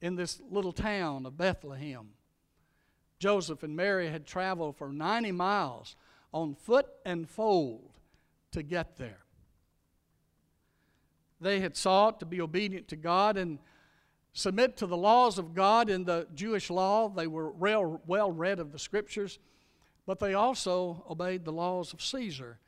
In 0.00 0.16
this 0.16 0.40
little 0.50 0.72
town 0.72 1.26
of 1.26 1.36
Bethlehem. 1.36 2.10
Joseph 3.22 3.62
and 3.62 3.76
Mary 3.76 4.08
had 4.08 4.26
traveled 4.26 4.76
for 4.76 4.88
90 4.88 5.30
miles 5.30 5.94
on 6.34 6.56
foot 6.56 6.88
and 7.04 7.30
fold 7.30 7.92
to 8.50 8.64
get 8.64 8.96
there. 8.96 9.20
They 11.40 11.60
had 11.60 11.76
sought 11.76 12.18
to 12.18 12.26
be 12.26 12.40
obedient 12.40 12.88
to 12.88 12.96
God 12.96 13.36
and 13.36 13.60
submit 14.32 14.76
to 14.78 14.88
the 14.88 14.96
laws 14.96 15.38
of 15.38 15.54
God 15.54 15.88
in 15.88 16.02
the 16.02 16.26
Jewish 16.34 16.68
law. 16.68 17.08
They 17.10 17.28
were 17.28 17.52
well, 17.52 18.02
well 18.08 18.32
read 18.32 18.58
of 18.58 18.72
the 18.72 18.78
scriptures, 18.80 19.38
but 20.04 20.18
they 20.18 20.34
also 20.34 21.04
obeyed 21.08 21.44
the 21.44 21.52
laws 21.52 21.92
of 21.92 22.02
Caesar. 22.02 22.58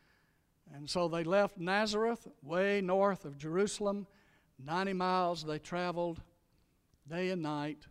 And 0.73 0.89
so 0.89 1.09
they 1.09 1.25
left 1.25 1.59
Nazareth, 1.59 2.29
way 2.45 2.81
north 2.81 3.25
of 3.25 3.39
Jerusalem. 3.39 4.07
90 4.65 4.93
miles 4.93 5.43
they 5.43 5.59
traveled 5.59 6.23
day 7.09 7.31
and 7.31 7.43
night 7.43 7.89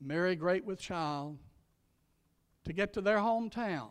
Mary 0.00 0.36
great 0.36 0.64
with 0.64 0.78
child, 0.78 1.38
to 2.64 2.72
get 2.72 2.92
to 2.92 3.00
their 3.00 3.18
hometown 3.18 3.90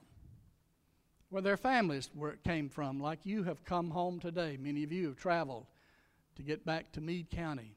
where 1.30 1.42
their 1.42 1.58
families 1.58 2.10
were, 2.16 2.38
came 2.46 2.70
from, 2.70 3.00
like 3.00 3.26
you 3.26 3.44
have 3.44 3.66
come 3.66 3.90
home 3.92 4.20
today. 4.20 4.58
Many 4.58 4.84
of 4.84 4.92
you 4.92 5.08
have 5.08 5.18
traveled 5.18 5.66
to 6.36 6.44
get 6.44 6.66
back 6.66 6.92
to 6.94 7.02
Meade 7.02 7.30
County 7.30 7.76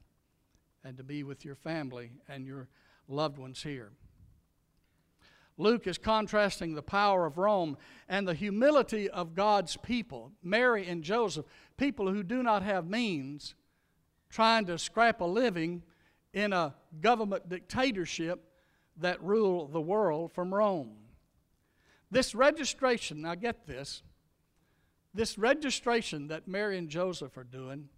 and 0.83 0.95
to 0.97 1.03
be 1.03 1.23
with 1.23 1.43
your 1.43 1.55
family 1.55 2.11
and 2.27 2.45
your 2.45 2.69
loved 3.07 3.37
ones 3.37 3.63
here. 3.63 3.91
Luke 5.57 5.87
is 5.87 5.97
contrasting 5.97 6.73
the 6.73 6.81
power 6.81 7.25
of 7.25 7.37
Rome 7.37 7.77
and 8.07 8.25
the 8.25 8.33
humility 8.33 9.09
of 9.09 9.35
God's 9.35 9.75
people, 9.75 10.31
Mary 10.41 10.87
and 10.87 11.03
Joseph, 11.03 11.45
people 11.75 12.09
who 12.09 12.23
do 12.23 12.41
not 12.41 12.63
have 12.63 12.87
means, 12.87 13.55
trying 14.29 14.65
to 14.67 14.77
scrap 14.77 15.19
a 15.19 15.25
living 15.25 15.83
in 16.33 16.53
a 16.53 16.75
government 17.01 17.49
dictatorship 17.49 18.43
that 18.97 19.21
ruled 19.23 19.73
the 19.73 19.81
world 19.81 20.31
from 20.31 20.53
Rome. 20.53 20.95
This 22.11 22.35
registration, 22.35 23.21
now 23.21 23.35
get 23.35 23.65
this, 23.65 24.03
this 25.13 25.37
registration 25.37 26.27
that 26.27 26.47
Mary 26.47 26.77
and 26.77 26.89
Joseph 26.89 27.37
are 27.37 27.43
doing 27.43 27.89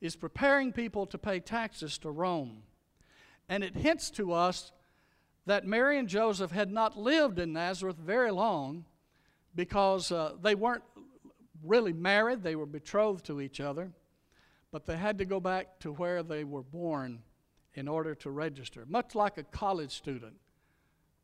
is 0.00 0.16
preparing 0.16 0.72
people 0.72 1.06
to 1.06 1.18
pay 1.18 1.40
taxes 1.40 1.98
to 1.98 2.10
Rome. 2.10 2.62
And 3.48 3.62
it 3.62 3.76
hints 3.76 4.10
to 4.12 4.32
us 4.32 4.72
that 5.46 5.66
Mary 5.66 5.98
and 5.98 6.08
Joseph 6.08 6.50
had 6.50 6.70
not 6.70 6.96
lived 6.96 7.38
in 7.38 7.52
Nazareth 7.52 7.96
very 7.96 8.30
long 8.30 8.84
because 9.54 10.10
uh, 10.12 10.34
they 10.40 10.54
weren't 10.54 10.84
really 11.64 11.92
married, 11.92 12.42
they 12.42 12.56
were 12.56 12.66
betrothed 12.66 13.24
to 13.26 13.40
each 13.40 13.60
other, 13.60 13.92
but 14.70 14.86
they 14.86 14.96
had 14.96 15.18
to 15.18 15.24
go 15.24 15.40
back 15.40 15.78
to 15.80 15.92
where 15.92 16.22
they 16.22 16.44
were 16.44 16.62
born 16.62 17.20
in 17.74 17.88
order 17.88 18.14
to 18.14 18.30
register. 18.30 18.84
Much 18.88 19.14
like 19.14 19.38
a 19.38 19.42
college 19.44 19.92
student 19.92 20.34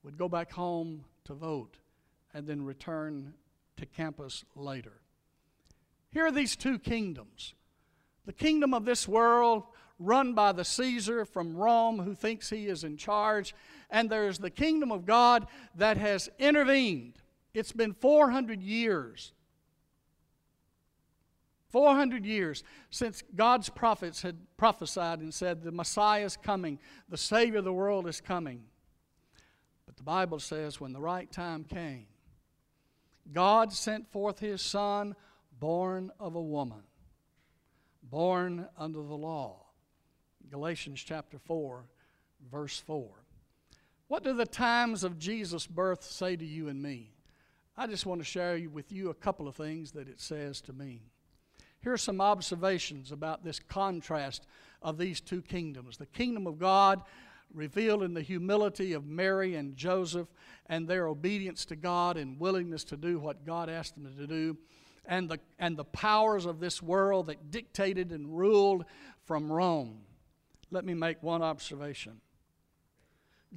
would 0.03 0.17
go 0.17 0.29
back 0.29 0.53
home 0.53 1.05
to 1.25 1.35
vote 1.35 1.77
and 2.33 2.47
then 2.47 2.65
return 2.65 3.35
to 3.77 3.87
campus 3.87 4.45
later. 4.55 5.01
Here 6.11 6.27
are 6.27 6.33
these 6.33 6.57
two 6.57 6.79
kingdoms 6.79 7.55
the 8.25 8.33
kingdom 8.35 8.75
of 8.75 8.85
this 8.85 9.09
world, 9.09 9.63
run 9.99 10.35
by 10.35 10.53
the 10.53 10.65
Caesar 10.65 11.25
from 11.25 11.57
Rome 11.57 11.99
who 11.99 12.15
thinks 12.15 12.51
he 12.51 12.67
is 12.67 12.85
in 12.85 12.99
charge, 12.99 13.55
and 13.89 14.11
there's 14.11 14.39
the 14.39 14.51
kingdom 14.51 14.93
of 14.93 15.07
God 15.07 15.47
that 15.75 15.97
has 15.97 16.29
intervened. 16.39 17.15
It's 17.55 17.73
been 17.73 17.95
400 17.95 18.63
years 18.63 19.33
400 21.69 22.25
years 22.25 22.65
since 22.91 23.23
God's 23.35 23.69
prophets 23.69 24.23
had 24.23 24.37
prophesied 24.57 25.21
and 25.21 25.33
said, 25.33 25.63
The 25.63 25.73
Messiah 25.73 26.25
is 26.25 26.37
coming, 26.37 26.79
the 27.09 27.17
Savior 27.17 27.59
of 27.59 27.65
the 27.65 27.73
world 27.73 28.07
is 28.07 28.21
coming. 28.21 28.65
But 29.87 29.97
the 29.97 30.03
Bible 30.03 30.39
says, 30.39 30.81
when 30.81 30.93
the 30.93 31.01
right 31.01 31.31
time 31.31 31.65
came, 31.65 32.07
God 33.33 33.73
sent 33.73 34.11
forth 34.11 34.39
His 34.39 34.63
Son, 34.63 35.15
born 35.59 36.11
of 36.19 36.35
a 36.35 36.43
woman, 36.43 36.83
born 38.03 38.69
under 38.79 39.03
the 39.03 39.17
law. 39.17 39.67
Galatians 40.51 41.03
chapter 41.03 41.39
4, 41.39 41.85
verse 42.51 42.79
4. 42.81 43.09
What 44.09 44.25
do 44.25 44.33
the 44.33 44.47
times 44.47 45.05
of 45.05 45.19
Jesus' 45.19 45.67
birth 45.67 46.03
say 46.03 46.37
to 46.37 46.45
you 46.45 46.69
and 46.69 46.83
me? 46.83 47.13
I 47.77 47.87
just 47.87 48.07
want 48.07 48.21
to 48.21 48.25
share 48.25 48.59
with 48.73 48.91
you 48.91 49.11
a 49.11 49.15
couple 49.15 49.47
of 49.47 49.55
things 49.55 49.93
that 49.93 50.09
it 50.09 50.21
says 50.21 50.63
to 50.63 50.73
me. 50.73 51.03
Here 51.83 51.93
are 51.93 51.99
some 51.99 52.21
observations 52.21 53.13
about 53.13 53.45
this 53.45 53.61
contrast 53.61 54.47
of 54.83 54.99
these 54.99 55.21
two 55.21 55.43
kingdoms 55.43 55.97
the 55.97 56.07
kingdom 56.07 56.47
of 56.47 56.59
God, 56.59 57.03
revealed 57.53 58.03
in 58.03 58.15
the 58.15 58.23
humility 58.23 58.93
of 58.93 59.07
Mary 59.07 59.55
and 59.55 59.77
Joseph 59.77 60.29
and 60.67 60.87
their 60.87 61.09
obedience 61.09 61.65
to 61.67 61.77
God 61.77 62.17
and 62.17 62.39
willingness 62.39 62.85
to 62.85 62.97
do 62.97 63.19
what 63.19 63.47
God 63.47 63.71
asked 63.71 63.95
them 63.95 64.15
to 64.17 64.27
do, 64.27 64.57
and 65.07 65.29
the, 65.29 65.39
and 65.59 65.77
the 65.77 65.85
powers 65.85 66.45
of 66.45 66.61
this 66.61 66.83
world 66.83 67.27
that 67.27 67.51
dictated 67.51 68.13
and 68.13 68.37
ruled 68.37 68.85
from 69.25 69.51
Rome. 69.51 70.01
Let 70.71 70.85
me 70.85 70.95
make 70.95 71.23
one 71.23 71.43
observation. 71.43 72.21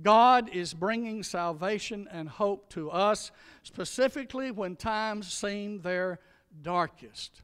God 0.01 0.49
is 0.53 0.73
bringing 0.73 1.21
salvation 1.21 2.07
and 2.09 2.29
hope 2.29 2.69
to 2.69 2.89
us, 2.89 3.31
specifically 3.63 4.51
when 4.51 4.77
times 4.77 5.31
seem 5.33 5.81
their 5.81 6.19
darkest. 6.61 7.41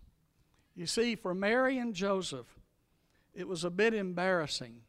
You 0.77 0.86
see, 0.86 1.15
for 1.15 1.34
Mary 1.34 1.79
and 1.79 1.96
Joseph, 1.96 2.46
it 3.34 3.48
was 3.48 3.63
a 3.63 3.72
bit 3.72 3.96
embarrassing 3.96 4.81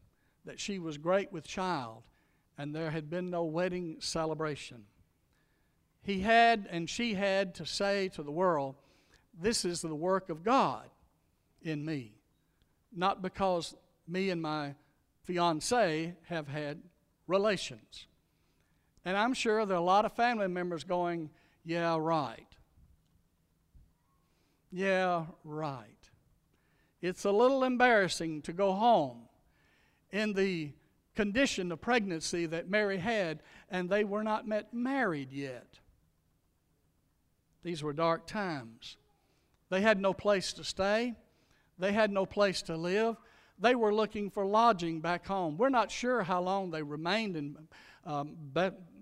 that 0.45 0.59
she 0.59 0.77
was 0.77 0.99
great 0.99 1.33
with 1.33 1.47
child 1.47 2.03
and 2.59 2.75
there 2.75 2.91
had 2.91 3.09
been 3.09 3.31
no 3.31 3.43
wedding 3.43 3.95
celebration. 3.99 4.83
He 6.03 6.19
had 6.19 6.67
and 6.69 6.87
she 6.87 7.15
had 7.15 7.55
to 7.55 7.65
say 7.65 8.07
to 8.09 8.21
the 8.21 8.31
world, 8.31 8.75
This 9.41 9.65
is 9.65 9.81
the 9.81 9.95
work 9.95 10.29
of 10.29 10.43
God 10.43 10.89
in 11.63 11.83
me. 11.83 12.13
Not 12.95 13.23
because 13.23 13.75
me 14.07 14.29
and 14.29 14.41
my 14.41 14.75
fiance 15.23 16.13
have 16.27 16.47
had 16.47 16.81
relations. 17.25 18.05
And 19.05 19.17
I'm 19.17 19.33
sure 19.33 19.65
there 19.65 19.77
are 19.77 19.79
a 19.79 19.83
lot 19.83 20.05
of 20.05 20.13
family 20.13 20.47
members 20.47 20.83
going, 20.83 21.31
Yeah, 21.65 21.97
right. 21.99 22.45
Yeah, 24.71 25.25
right. 25.43 25.85
It's 27.01 27.25
a 27.25 27.31
little 27.31 27.63
embarrassing 27.63 28.43
to 28.43 28.53
go 28.53 28.73
home 28.73 29.29
in 30.11 30.33
the 30.33 30.73
condition 31.15 31.71
of 31.71 31.81
pregnancy 31.81 32.45
that 32.45 32.69
Mary 32.69 32.97
had, 32.97 33.41
and 33.69 33.89
they 33.89 34.03
were 34.03 34.23
not 34.23 34.47
met 34.47 34.73
married 34.73 35.31
yet. 35.31 35.79
These 37.63 37.83
were 37.83 37.93
dark 37.93 38.27
times. 38.27 38.97
They 39.69 39.81
had 39.81 39.99
no 39.99 40.13
place 40.13 40.53
to 40.53 40.63
stay, 40.63 41.15
they 41.77 41.93
had 41.93 42.11
no 42.11 42.25
place 42.25 42.61
to 42.63 42.75
live. 42.75 43.15
They 43.61 43.75
were 43.75 43.93
looking 43.93 44.29
for 44.29 44.45
lodging 44.45 45.01
back 45.01 45.27
home. 45.27 45.57
We're 45.57 45.67
not 45.67 45.91
sure 45.91 46.23
how 46.23 46.41
long 46.41 46.71
they 46.71 46.81
remained 46.81 47.35
in 47.35 47.57
um, 48.05 48.37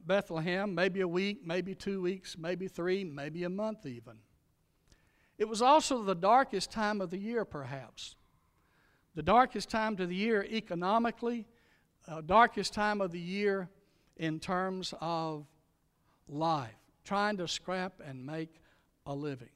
Bethlehem 0.08 0.74
maybe 0.74 1.02
a 1.02 1.08
week, 1.08 1.46
maybe 1.46 1.76
two 1.76 2.02
weeks, 2.02 2.36
maybe 2.36 2.68
three, 2.68 3.04
maybe 3.04 3.44
a 3.44 3.50
month 3.50 3.86
even. 3.86 4.18
It 5.38 5.48
was 5.48 5.62
also 5.62 6.02
the 6.02 6.16
darkest 6.16 6.72
time 6.72 7.00
of 7.00 7.12
the 7.12 7.18
year, 7.18 7.46
perhaps. 7.46 8.16
The 9.16 9.24
darkest 9.24 9.70
time 9.70 10.00
of 10.00 10.10
the 10.10 10.16
year 10.16 10.44
economically, 10.44 11.48
uh, 12.08 12.22
darkest 12.22 12.74
time 12.74 13.02
of 13.02 13.12
the 13.12 13.20
year 13.20 13.70
in 14.16 14.40
terms 14.40 14.94
of 15.00 15.46
life, 16.28 16.76
trying 17.04 17.38
to 17.38 17.48
scrap 17.48 18.02
and 18.04 18.26
make 18.26 18.62
a 19.06 19.14
living. 19.14 19.50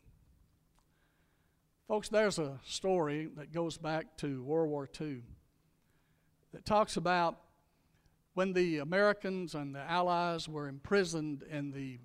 Folks, 1.88 2.10
there's 2.10 2.40
a 2.40 2.60
story 2.64 3.30
that 3.36 3.52
goes 3.52 3.78
back 3.78 4.16
to 4.18 4.44
World 4.44 4.70
War 4.70 4.88
II 5.00 5.24
that 6.54 6.66
talks 6.66 6.96
about 6.96 7.38
when 8.34 8.54
the 8.54 8.78
Americans 8.78 9.56
and 9.56 9.76
the 9.76 9.82
Allies 9.82 10.48
were 10.48 10.68
imprisoned 10.68 11.44
in 11.44 11.72
the 11.72 12.00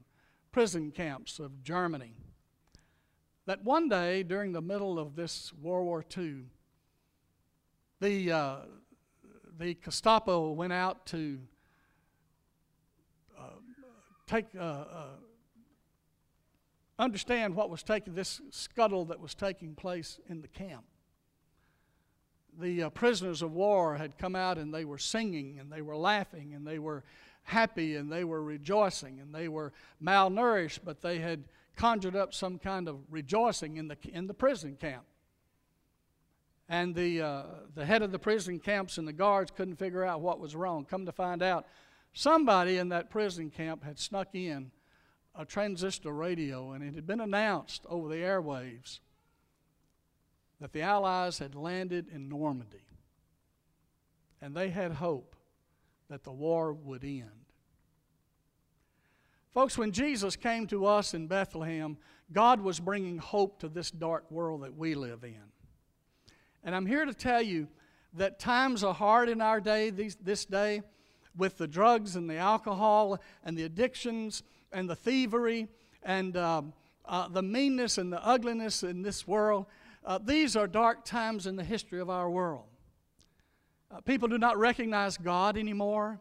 prison 0.50 0.90
camps 0.90 1.38
of 1.38 1.62
Germany. 1.62 2.16
That 3.46 3.62
one 3.62 3.88
day 3.88 4.24
during 4.24 4.52
the 4.52 4.60
middle 4.60 4.98
of 4.98 5.14
this 5.14 5.52
World 5.62 5.86
War 5.86 6.04
II, 6.16 6.42
the, 8.00 8.32
uh, 8.32 8.56
the 9.56 9.74
Gestapo 9.74 10.50
went 10.50 10.72
out 10.72 11.06
to 11.06 11.38
uh, 13.38 13.42
take, 14.26 14.46
uh, 14.58 14.62
uh 14.62 15.06
understand 16.98 17.54
what 17.54 17.70
was 17.70 17.84
taking, 17.84 18.14
this 18.14 18.40
scuttle 18.50 19.04
that 19.06 19.20
was 19.20 19.34
taking 19.34 19.76
place 19.76 20.18
in 20.28 20.42
the 20.42 20.48
camp. 20.48 20.84
The 22.58 22.84
uh, 22.84 22.90
prisoners 22.90 23.42
of 23.42 23.52
war 23.52 23.96
had 23.96 24.18
come 24.18 24.34
out 24.34 24.58
and 24.58 24.74
they 24.74 24.84
were 24.84 24.98
singing 24.98 25.58
and 25.60 25.70
they 25.70 25.82
were 25.82 25.96
laughing 25.96 26.54
and 26.54 26.66
they 26.66 26.78
were 26.78 27.04
happy 27.44 27.94
and 27.94 28.10
they 28.10 28.24
were 28.24 28.42
rejoicing 28.42 29.20
and 29.20 29.32
they 29.32 29.46
were 29.46 29.72
malnourished, 30.02 30.80
but 30.84 31.00
they 31.00 31.18
had 31.18 31.44
conjured 31.76 32.16
up 32.16 32.32
some 32.32 32.58
kind 32.58 32.88
of 32.88 32.98
rejoicing 33.10 33.76
in 33.76 33.88
the, 33.88 33.96
in 34.12 34.26
the 34.26 34.34
prison 34.34 34.76
camp. 34.76 35.04
And 36.68 36.94
the, 36.94 37.22
uh, 37.22 37.42
the 37.74 37.84
head 37.84 38.02
of 38.02 38.10
the 38.10 38.18
prison 38.18 38.58
camps 38.58 38.98
and 38.98 39.06
the 39.06 39.12
guards 39.12 39.52
couldn't 39.54 39.76
figure 39.76 40.04
out 40.04 40.20
what 40.20 40.40
was 40.40 40.56
wrong. 40.56 40.84
Come 40.84 41.06
to 41.06 41.12
find 41.12 41.42
out, 41.42 41.66
somebody 42.12 42.78
in 42.78 42.88
that 42.88 43.10
prison 43.10 43.50
camp 43.50 43.84
had 43.84 43.98
snuck 43.98 44.34
in 44.34 44.72
a 45.34 45.44
transistor 45.44 46.12
radio 46.12 46.72
and 46.72 46.82
it 46.82 46.94
had 46.94 47.06
been 47.06 47.20
announced 47.20 47.84
over 47.88 48.08
the 48.08 48.16
airwaves 48.16 49.00
that 50.60 50.72
the 50.72 50.80
Allies 50.80 51.38
had 51.38 51.54
landed 51.54 52.08
in 52.08 52.28
Normandy 52.28 52.86
and 54.40 54.54
they 54.54 54.70
had 54.70 54.92
hope 54.92 55.36
that 56.08 56.24
the 56.24 56.32
war 56.32 56.72
would 56.72 57.04
end. 57.04 57.45
Folks, 59.56 59.78
when 59.78 59.90
Jesus 59.90 60.36
came 60.36 60.66
to 60.66 60.84
us 60.84 61.14
in 61.14 61.28
Bethlehem, 61.28 61.96
God 62.30 62.60
was 62.60 62.78
bringing 62.78 63.16
hope 63.16 63.58
to 63.60 63.70
this 63.70 63.90
dark 63.90 64.30
world 64.30 64.64
that 64.64 64.76
we 64.76 64.94
live 64.94 65.24
in. 65.24 65.40
And 66.62 66.76
I'm 66.76 66.84
here 66.84 67.06
to 67.06 67.14
tell 67.14 67.40
you 67.40 67.66
that 68.12 68.38
times 68.38 68.84
are 68.84 68.92
hard 68.92 69.30
in 69.30 69.40
our 69.40 69.62
day, 69.62 69.88
these, 69.88 70.14
this 70.16 70.44
day, 70.44 70.82
with 71.34 71.56
the 71.56 71.66
drugs 71.66 72.16
and 72.16 72.28
the 72.28 72.36
alcohol 72.36 73.18
and 73.44 73.56
the 73.56 73.62
addictions 73.62 74.42
and 74.72 74.90
the 74.90 74.94
thievery 74.94 75.68
and 76.02 76.36
um, 76.36 76.74
uh, 77.06 77.26
the 77.28 77.42
meanness 77.42 77.96
and 77.96 78.12
the 78.12 78.22
ugliness 78.22 78.82
in 78.82 79.00
this 79.00 79.26
world. 79.26 79.64
Uh, 80.04 80.18
these 80.18 80.54
are 80.54 80.66
dark 80.66 81.02
times 81.02 81.46
in 81.46 81.56
the 81.56 81.64
history 81.64 81.98
of 81.98 82.10
our 82.10 82.28
world. 82.28 82.66
Uh, 83.90 84.02
people 84.02 84.28
do 84.28 84.36
not 84.36 84.58
recognize 84.58 85.16
God 85.16 85.56
anymore. 85.56 86.20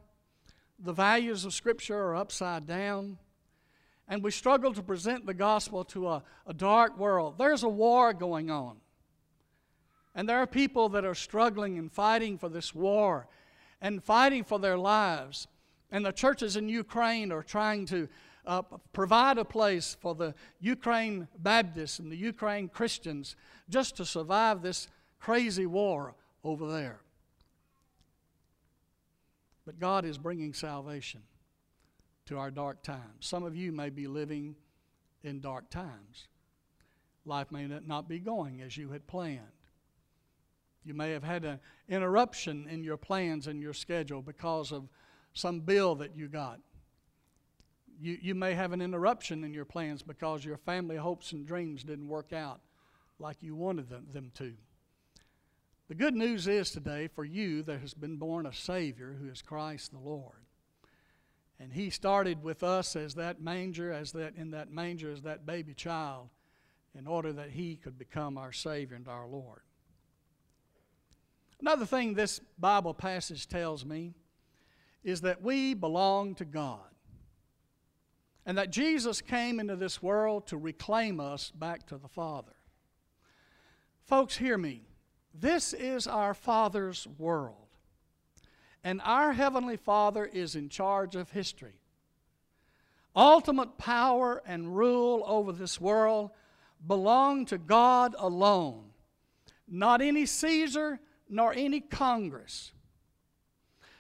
The 0.80 0.94
values 0.94 1.44
of 1.44 1.54
Scripture 1.54 2.00
are 2.00 2.16
upside 2.16 2.66
down. 2.66 3.18
And 4.08 4.24
we 4.24 4.32
struggle 4.32 4.74
to 4.74 4.84
present 4.84 5.26
the 5.26 5.34
gospel 5.34 5.84
to 5.86 6.10
a, 6.10 6.24
a 6.46 6.54
dark 6.54 6.98
world. 6.98 7.38
There's 7.38 7.64
a 7.64 7.70
war 7.70 8.14
going 8.14 8.52
on. 8.52 8.78
And 10.14 10.30
there 10.30 10.38
are 10.38 10.48
people 10.48 10.90
that 10.90 11.04
are 11.06 11.16
struggling 11.16 11.78
and 11.78 11.92
fighting 11.92 12.38
for 12.38 12.48
this 12.48 12.74
war 12.74 13.28
and 13.82 14.04
fighting 14.04 14.44
for 14.44 14.60
their 14.60 14.78
lives. 14.78 15.48
And 15.92 16.06
the 16.06 16.12
churches 16.12 16.56
in 16.56 16.70
Ukraine 16.70 17.32
are 17.32 17.44
trying 17.44 17.86
to 17.88 18.08
uh, 18.46 18.62
provide 18.94 19.38
a 19.38 19.46
place 19.46 19.98
for 20.00 20.14
the 20.14 20.34
Ukraine 20.60 21.28
Baptists 21.40 22.00
and 22.00 22.12
the 22.12 22.16
Ukraine 22.16 22.70
Christians 22.70 23.36
just 23.70 23.98
to 23.98 24.06
survive 24.06 24.62
this 24.62 24.88
crazy 25.20 25.66
war 25.66 26.14
over 26.44 26.72
there. 26.72 27.02
But 29.66 29.80
God 29.80 30.06
is 30.06 30.18
bringing 30.18 30.54
salvation 30.54 31.22
to 32.26 32.38
our 32.38 32.52
dark 32.52 32.82
times. 32.84 33.02
Some 33.20 33.44
of 33.44 33.56
you 33.56 33.72
may 33.72 33.90
be 33.90 34.08
living 34.08 34.56
in 35.24 35.42
dark 35.42 35.70
times. 35.70 36.28
Life 37.26 37.52
may 37.52 37.68
not 37.68 38.08
be 38.08 38.20
going 38.20 38.62
as 38.62 38.78
you 38.78 38.90
had 38.90 39.08
planned. 39.08 39.42
You 40.84 40.94
may 40.94 41.12
have 41.12 41.24
had 41.24 41.46
an 41.46 41.60
interruption 41.90 42.68
in 42.70 42.84
your 42.84 42.98
plans 42.98 43.48
and 43.48 43.60
your 43.60 43.74
schedule 43.74 44.22
because 44.22 44.72
of 44.72 44.88
some 45.34 45.60
bill 45.60 45.96
that 45.96 46.16
you 46.16 46.28
got 46.28 46.60
you, 48.00 48.18
you 48.22 48.36
may 48.36 48.54
have 48.54 48.72
an 48.72 48.82
interruption 48.82 49.44
in 49.44 49.54
your 49.54 49.66
plans 49.66 50.04
because 50.04 50.44
your 50.44 50.58
family 50.58 50.98
hopes 50.98 51.32
and 51.32 51.46
dreams 51.46 51.84
didn't 51.84 52.08
work 52.08 52.34
out 52.34 52.60
like 53.20 53.38
you 53.42 53.56
wanted 53.56 53.90
them, 53.90 54.08
them 54.12 54.32
to. 54.36 54.54
The 55.88 55.96
good 55.96 56.16
news 56.16 56.48
is 56.48 56.72
today 56.72 57.08
for 57.08 57.24
you 57.24 57.62
there 57.62 57.80
has 57.80 57.94
been 57.94 58.18
born 58.18 58.46
a 58.46 58.54
Savior 58.54 59.16
who 59.20 59.30
is 59.30 59.42
Christ 59.42 59.92
the 59.92 60.00
Lord. 60.00 60.45
And 61.60 61.72
he 61.72 61.90
started 61.90 62.44
with 62.44 62.64
us 62.64 62.96
as 62.96 63.16
that 63.16 63.42
manger, 63.42 63.92
as 63.92 64.12
that 64.12 64.36
in 64.36 64.52
that 64.52 64.70
manger 64.70 65.12
as 65.12 65.22
that 65.22 65.46
baby 65.46 65.74
child, 65.74 66.30
in 66.98 67.08
order 67.08 67.32
that 67.34 67.52
he 67.52 67.76
could 67.76 67.98
become 67.98 68.38
our 68.38 68.52
Savior 68.52 68.96
and 68.96 69.08
our 69.08 69.28
Lord. 69.28 69.62
Another 71.62 71.86
thing 71.86 72.14
this 72.14 72.42
Bible 72.60 72.94
passage 72.94 73.48
tells 73.48 73.86
me 73.86 74.14
is 75.04 75.22
that 75.22 75.42
we 75.42 75.74
belong 75.74 76.36
to 76.36 76.46
God 76.46 76.80
and 78.46 78.58
that 78.58 78.72
Jesus 78.72 79.22
came 79.22 79.60
into 79.60 79.76
this 79.76 80.02
world 80.04 80.48
to 80.48 80.58
reclaim 80.58 81.20
us 81.20 81.52
back 81.52 81.88
to 81.88 81.98
the 81.98 82.08
Father. 82.08 82.54
Folks, 84.04 84.38
hear 84.38 84.58
me. 84.58 84.84
This 85.34 85.74
is 85.74 86.08
our 86.08 86.34
Father's 86.34 87.08
world, 87.18 87.65
and 88.86 89.02
our 89.04 89.34
Heavenly 89.34 89.76
Father 89.76 90.24
is 90.24 90.56
in 90.56 90.70
charge 90.70 91.18
of 91.18 91.32
history. 91.32 91.74
Ultimate 93.14 93.78
power 93.78 94.42
and 94.48 94.78
rule 94.78 95.24
over 95.28 95.52
this 95.52 95.82
world 95.82 96.32
belong 96.88 97.46
to 97.48 97.58
God 97.58 98.16
alone, 98.18 98.86
not 99.68 100.02
any 100.02 100.26
Caesar 100.26 101.02
nor 101.28 101.54
any 101.54 101.82
Congress 101.82 102.72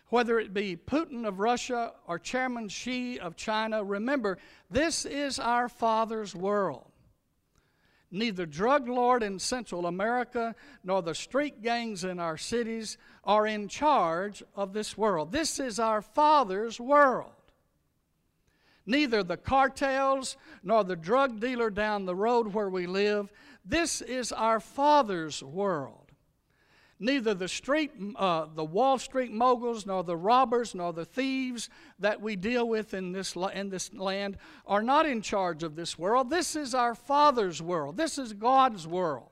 whether 0.09 0.39
it 0.39 0.53
be 0.53 0.77
Putin 0.77 1.27
of 1.27 1.39
Russia 1.39 1.91
or 2.07 2.19
Chairman 2.19 2.69
Xi 2.69 3.19
of 3.19 3.35
China, 3.35 3.83
remember, 3.83 4.37
this 4.69 5.05
is 5.05 5.39
our 5.39 5.67
Father's 5.67 6.35
world. 6.35 6.89
Neither 8.15 8.45
drug 8.45 8.87
lord 8.87 9.23
in 9.23 9.39
Central 9.39 9.87
America 9.87 10.55
nor 10.85 11.01
the 11.01 11.13
street 11.13 11.61
gangs 11.61 12.05
in 12.05 12.17
our 12.17 12.37
cities 12.37 12.97
are 13.25 13.45
in 13.45 13.67
charge 13.67 14.41
of 14.55 14.71
this 14.71 14.97
world. 14.97 15.33
This 15.33 15.59
is 15.59 15.79
our 15.81 16.01
Father's 16.01 16.79
world. 16.79 17.33
Neither 18.85 19.21
the 19.21 19.35
cartels 19.35 20.37
nor 20.63 20.85
the 20.85 20.95
drug 20.95 21.41
dealer 21.41 21.69
down 21.69 22.05
the 22.05 22.15
road 22.15 22.53
where 22.53 22.69
we 22.69 22.87
live. 22.87 23.33
This 23.65 23.99
is 23.99 24.31
our 24.31 24.61
Father's 24.61 25.43
world. 25.43 26.04
Neither 26.97 27.33
the 27.33 27.49
street, 27.49 27.91
uh, 28.15 28.45
the 28.55 28.63
Wall 28.63 28.97
Street 28.97 29.31
moguls, 29.31 29.85
nor 29.85 30.03
the 30.03 30.15
robbers, 30.15 30.73
nor 30.73 30.93
the 30.93 31.03
thieves 31.03 31.69
that 31.99 32.21
we 32.21 32.37
deal 32.37 32.67
with 32.67 32.93
in 32.93 33.11
this, 33.11 33.35
in 33.53 33.69
this 33.69 33.93
land 33.93 34.37
are 34.65 34.81
not 34.81 35.05
in 35.05 35.21
charge 35.21 35.61
of 35.63 35.75
this 35.75 35.99
world. 35.99 36.29
This 36.29 36.55
is 36.55 36.73
our 36.73 36.95
Father's 36.95 37.61
world. 37.61 37.97
This 37.97 38.17
is 38.17 38.31
God's 38.31 38.87
world. 38.87 39.29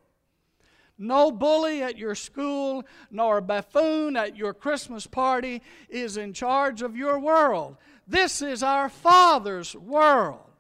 No 0.98 1.32
bully 1.32 1.82
at 1.82 1.98
your 1.98 2.16
school, 2.16 2.84
nor 3.10 3.38
a 3.38 3.42
buffoon 3.42 4.18
at 4.18 4.36
your 4.36 4.54
Christmas 4.54 5.08
party 5.08 5.62
is 5.90 6.18
in 6.18 6.34
charge 6.34 6.82
of 6.82 6.98
your 6.98 7.18
world. 7.18 7.78
This 8.08 8.42
is 8.42 8.62
our 8.62 8.90
Father's 8.90 9.74
world. 9.74 10.53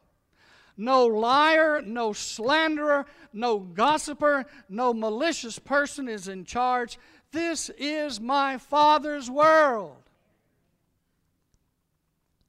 No 0.76 1.06
liar, 1.06 1.82
no 1.82 2.14
slanderer, 2.14 3.06
no 3.32 3.60
gossiper, 3.60 4.46
no 4.68 4.94
malicious 4.94 5.60
person 5.60 6.08
is 6.08 6.28
in 6.28 6.46
charge. 6.46 6.98
This 7.32 7.70
is 7.78 8.20
my 8.20 8.58
Father's 8.58 9.30
world. 9.30 9.98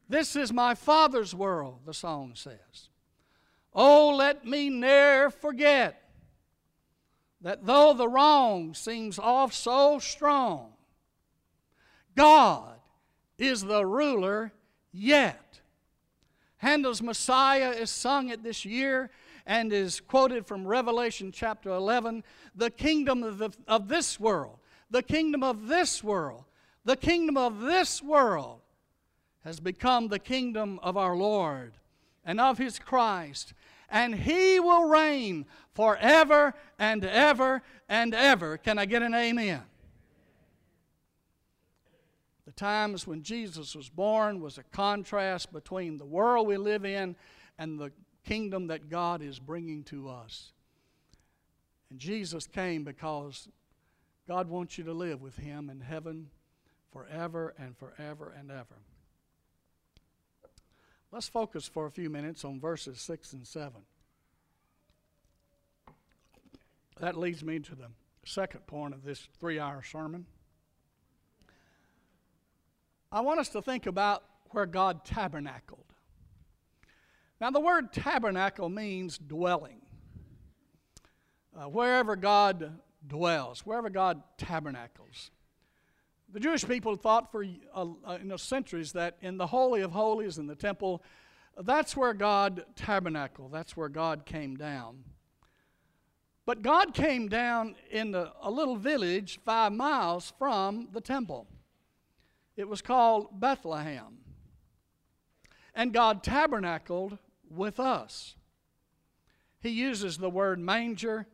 This 0.09 0.37
is 0.37 0.53
my 0.53 0.75
Father's 0.75 1.35
world, 1.35 1.81
the 1.87 1.95
song 1.95 2.33
says. 2.35 2.89
Oh, 3.75 4.15
let 4.15 4.47
me 4.47 4.71
ne'er 4.71 5.31
forget 5.31 6.01
that 7.41 7.67
though 7.67 7.93
the 7.93 8.09
wrong 8.09 8.75
seems 8.75 9.19
off 9.19 9.53
so 9.53 9.99
strong, 9.99 10.73
God 12.17 12.79
is 13.39 13.63
the 13.63 13.85
ruler 13.85 14.53
yet. 14.93 15.44
Handel's 16.65 17.03
Messiah 17.03 17.73
is 17.73 17.91
sung 17.91 18.31
at 18.31 18.43
this 18.43 18.65
year 18.65 19.11
and 19.45 19.71
is 19.71 20.01
quoted 20.01 20.47
from 20.47 20.67
Revelation 20.67 21.31
chapter 21.31 21.69
11. 21.69 22.25
The 22.55 22.71
kingdom 22.71 23.23
of, 23.23 23.37
the, 23.37 23.51
of 23.69 23.89
this 23.89 24.19
world, 24.19 24.61
the 24.89 25.03
kingdom 25.03 25.43
of 25.43 25.69
this 25.69 26.03
world, 26.03 26.45
the 26.83 26.97
kingdom 26.97 27.37
of 27.37 27.61
this 27.61 28.03
world 28.03 28.61
has 29.45 29.61
become 29.61 30.09
the 30.09 30.19
kingdom 30.19 30.81
of 30.83 30.97
our 30.97 31.15
Lord 31.15 31.75
and 32.25 32.41
of 32.41 32.57
his 32.57 32.79
Christ. 32.79 33.53
And 33.91 34.15
he 34.15 34.59
will 34.59 34.89
reign 34.89 35.45
forever 35.75 36.55
and 36.79 37.05
ever 37.05 37.63
and 37.91 38.15
ever. 38.15 38.57
Can 38.57 38.79
I 38.79 38.87
get 38.87 39.03
an 39.03 39.15
amen? 39.15 39.61
Times 42.57 43.07
when 43.07 43.23
Jesus 43.23 43.75
was 43.75 43.89
born 43.89 44.41
was 44.41 44.59
a 44.59 44.63
contrast 44.63 45.53
between 45.53 45.97
the 45.97 46.05
world 46.05 46.47
we 46.47 46.57
live 46.57 46.85
in 46.85 47.17
and 47.59 47.79
the 47.79 47.93
kingdom 48.25 48.69
that 48.69 48.89
God 48.89 49.23
is 49.23 49.39
bringing 49.39 49.83
to 49.85 50.09
us. 50.09 50.53
And 51.91 51.99
Jesus 51.99 52.47
came 52.47 52.85
because 52.85 53.49
God 54.27 54.49
wants 54.49 54.79
you 54.79 54.85
to 54.85 54.93
live 54.93 55.21
with 55.21 55.37
Him 55.37 55.69
in 55.69 55.81
heaven 55.81 56.31
forever 56.93 57.55
and 57.59 57.77
forever 57.77 58.33
and 58.39 58.51
ever. 58.51 58.79
Let's 61.11 61.29
focus 61.29 61.69
for 61.69 61.87
a 61.87 61.91
few 61.91 62.11
minutes 62.11 62.45
on 62.45 62.61
verses 62.61 63.01
6 63.01 63.35
and 63.35 63.47
7. 63.47 63.73
That 67.01 67.17
leads 67.17 67.45
me 67.45 67.59
to 67.61 67.75
the 67.75 67.89
second 68.25 68.67
point 68.67 68.95
of 68.95 69.05
this 69.05 69.29
three 69.39 69.59
hour 69.59 69.83
sermon. 69.83 70.27
I 73.15 73.21
want 73.21 73.39
us 73.39 73.49
to 73.51 73.63
think 73.63 73.87
about 73.87 74.25
where 74.51 74.67
God 74.67 75.05
tabernacled. 75.05 75.85
Now, 77.41 77.53
the 77.53 77.61
word 77.61 77.93
tabernacle 77.93 78.69
means 78.69 79.19
dwelling. 79.19 79.83
Uh, 81.57 81.69
wherever 81.69 82.17
God 82.17 82.81
dwells, 83.07 83.61
wherever 83.61 83.89
God 83.89 84.21
tabernacles. 84.37 85.31
The 86.33 86.41
Jewish 86.41 86.67
people 86.67 86.97
thought 86.97 87.31
for 87.31 87.45
uh, 87.73 87.87
uh, 88.05 88.19
you 88.21 88.25
know, 88.25 88.37
centuries 88.37 88.91
that 88.95 89.17
in 89.23 89.39
the 89.39 89.47
Holy 89.47 89.83
of 89.83 89.93
Holies, 89.93 90.39
in 90.39 90.49
the 90.49 90.57
temple, 90.57 91.01
that's 91.63 91.97
where 91.97 92.15
God 92.15 92.65
tabernacled, 92.75 93.53
that's 93.53 93.77
where 93.77 93.89
God 93.89 94.27
came 94.27 94.57
down. 94.57 95.05
But 96.47 96.63
God 96.63 96.95
came 96.95 97.29
down 97.29 97.77
in 97.93 98.11
the, 98.11 98.33
a 98.43 98.51
little 98.51 98.75
village 98.75 99.39
five 99.45 99.73
miles 99.73 100.33
from 100.37 100.89
the 100.93 101.01
temple. 101.01 101.47
It 102.57 102.69
was 102.69 102.83
called 102.83 103.41
Bethlehem. 103.41 104.19
And 105.75 105.93
God 105.93 106.23
tabernacled 106.23 107.19
with 107.51 107.81
us. 107.81 108.37
He 109.61 109.71
uses 109.71 110.19
the 110.19 110.31
word 110.31 110.59
manger 110.59 111.27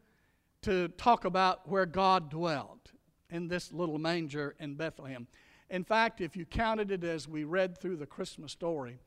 to 0.63 0.89
talk 0.89 1.25
about 1.25 1.69
where 1.69 1.87
God 1.87 2.31
dwelt 2.31 2.93
in 3.29 3.49
this 3.49 3.73
little 3.73 3.99
manger 3.99 4.55
in 4.59 4.75
Bethlehem. 4.75 5.27
In 5.69 5.85
fact, 5.85 6.21
if 6.21 6.37
you 6.37 6.45
counted 6.47 6.91
it 6.91 7.05
as 7.05 7.29
we 7.29 7.45
read 7.45 7.79
through 7.79 7.97
the 7.97 8.07
Christmas 8.07 8.53
story, 8.53 8.99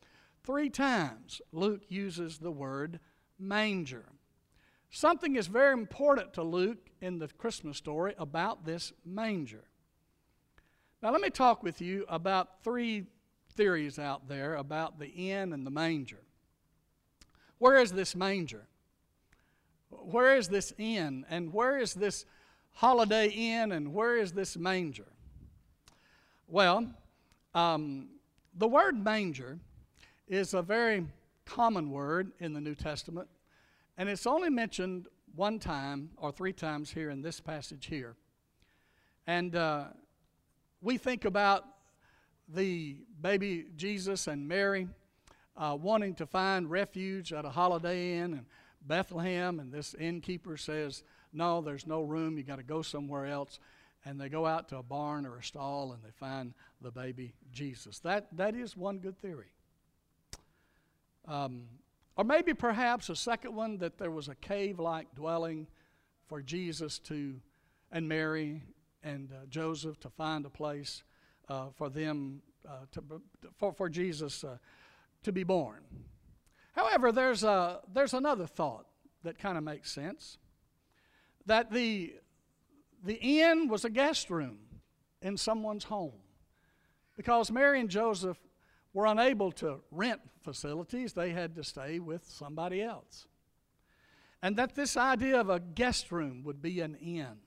three 0.43 0.69
times 0.69 1.41
Luke 1.51 1.81
uses 1.89 2.37
the 2.37 2.51
word 2.51 2.99
manger. 3.39 4.05
Something 4.89 5.35
is 5.35 5.47
very 5.47 5.73
important 5.73 6.33
to 6.33 6.43
Luke 6.43 6.89
in 7.01 7.17
the 7.17 7.27
Christmas 7.27 7.77
story 7.77 8.13
about 8.17 8.65
this 8.65 8.93
manger. 9.03 9.63
Now, 11.03 11.11
let 11.11 11.19
me 11.19 11.29
talk 11.29 11.63
with 11.63 11.81
you 11.81 12.05
about 12.07 12.63
three 12.63 13.03
theories 13.57 13.99
out 13.99 14.29
there 14.29 14.55
about 14.55 14.99
the 14.99 15.07
inn 15.07 15.51
and 15.51 15.67
the 15.67 15.69
manger. 15.69 16.21
Where 17.57 17.75
is 17.75 17.91
this 17.91 18.15
manger? 18.15 18.67
Where 19.89 20.37
is 20.37 20.47
this 20.47 20.73
inn? 20.77 21.25
And 21.29 21.51
where 21.51 21.77
is 21.77 21.93
this 21.93 22.25
holiday 22.71 23.27
inn? 23.27 23.73
And 23.73 23.93
where 23.93 24.15
is 24.15 24.31
this 24.31 24.55
manger? 24.55 25.07
Well, 26.47 26.87
um, 27.53 28.07
the 28.55 28.69
word 28.69 29.03
manger 29.03 29.59
is 30.29 30.53
a 30.53 30.61
very 30.61 31.05
common 31.43 31.91
word 31.91 32.31
in 32.39 32.53
the 32.53 32.61
New 32.61 32.75
Testament, 32.75 33.27
and 33.97 34.07
it's 34.07 34.25
only 34.25 34.49
mentioned 34.49 35.09
one 35.35 35.59
time 35.59 36.11
or 36.15 36.31
three 36.31 36.53
times 36.53 36.91
here 36.91 37.09
in 37.09 37.21
this 37.21 37.41
passage 37.41 37.87
here. 37.87 38.15
And 39.27 39.53
uh, 39.57 39.87
we 40.83 40.97
think 40.97 41.23
about 41.23 41.65
the 42.49 42.97
baby 43.21 43.65
Jesus 43.77 44.27
and 44.27 44.47
Mary 44.47 44.87
uh, 45.55 45.77
wanting 45.79 46.13
to 46.15 46.25
find 46.25 46.69
refuge 46.69 47.31
at 47.31 47.45
a 47.45 47.49
Holiday 47.49 48.17
Inn 48.17 48.33
in 48.33 48.45
Bethlehem, 48.85 49.59
and 49.59 49.71
this 49.71 49.93
innkeeper 49.93 50.57
says, 50.57 51.03
No, 51.31 51.61
there's 51.61 51.87
no 51.87 52.01
room, 52.01 52.37
you 52.37 52.43
got 52.43 52.57
to 52.57 52.63
go 52.63 52.81
somewhere 52.81 53.25
else. 53.25 53.59
And 54.05 54.19
they 54.19 54.27
go 54.27 54.45
out 54.45 54.67
to 54.69 54.77
a 54.77 54.83
barn 54.83 55.25
or 55.25 55.37
a 55.37 55.43
stall 55.43 55.93
and 55.93 56.03
they 56.03 56.11
find 56.11 56.53
the 56.81 56.91
baby 56.91 57.35
Jesus. 57.53 57.99
That, 57.99 58.27
that 58.35 58.53
is 58.53 58.75
one 58.75 58.97
good 58.97 59.17
theory. 59.21 59.53
Um, 61.25 61.63
or 62.17 62.25
maybe 62.25 62.53
perhaps 62.53 63.07
a 63.07 63.15
second 63.15 63.55
one 63.55 63.77
that 63.77 63.97
there 63.97 64.11
was 64.11 64.27
a 64.27 64.35
cave 64.35 64.77
like 64.77 65.15
dwelling 65.15 65.67
for 66.27 66.41
Jesus 66.41 66.99
to, 66.99 67.35
and 67.93 68.09
Mary 68.09 68.61
and 69.03 69.31
uh, 69.31 69.45
Joseph 69.49 69.99
to 70.01 70.09
find 70.09 70.45
a 70.45 70.49
place 70.49 71.03
uh, 71.49 71.67
for 71.75 71.89
them, 71.89 72.41
uh, 72.67 72.85
to, 72.91 73.03
for, 73.57 73.73
for 73.73 73.89
Jesus 73.89 74.43
uh, 74.43 74.57
to 75.23 75.31
be 75.31 75.43
born. 75.43 75.81
However, 76.73 77.11
there's, 77.11 77.43
a, 77.43 77.81
there's 77.93 78.13
another 78.13 78.47
thought 78.47 78.85
that 79.23 79.37
kind 79.37 79.57
of 79.57 79.63
makes 79.63 79.91
sense 79.91 80.37
that 81.45 81.71
the, 81.71 82.13
the 83.03 83.15
inn 83.15 83.67
was 83.67 83.85
a 83.85 83.89
guest 83.89 84.29
room 84.29 84.59
in 85.21 85.37
someone's 85.37 85.85
home 85.85 86.13
because 87.15 87.51
Mary 87.51 87.79
and 87.79 87.89
Joseph 87.89 88.37
were 88.93 89.05
unable 89.05 89.51
to 89.51 89.79
rent 89.91 90.21
facilities, 90.43 91.13
they 91.13 91.31
had 91.31 91.55
to 91.55 91.63
stay 91.63 91.99
with 91.99 92.25
somebody 92.25 92.81
else. 92.81 93.27
And 94.41 94.55
that 94.57 94.75
this 94.75 94.97
idea 94.97 95.39
of 95.39 95.49
a 95.49 95.59
guest 95.59 96.11
room 96.11 96.43
would 96.43 96.61
be 96.61 96.81
an 96.81 96.95
inn 96.95 97.37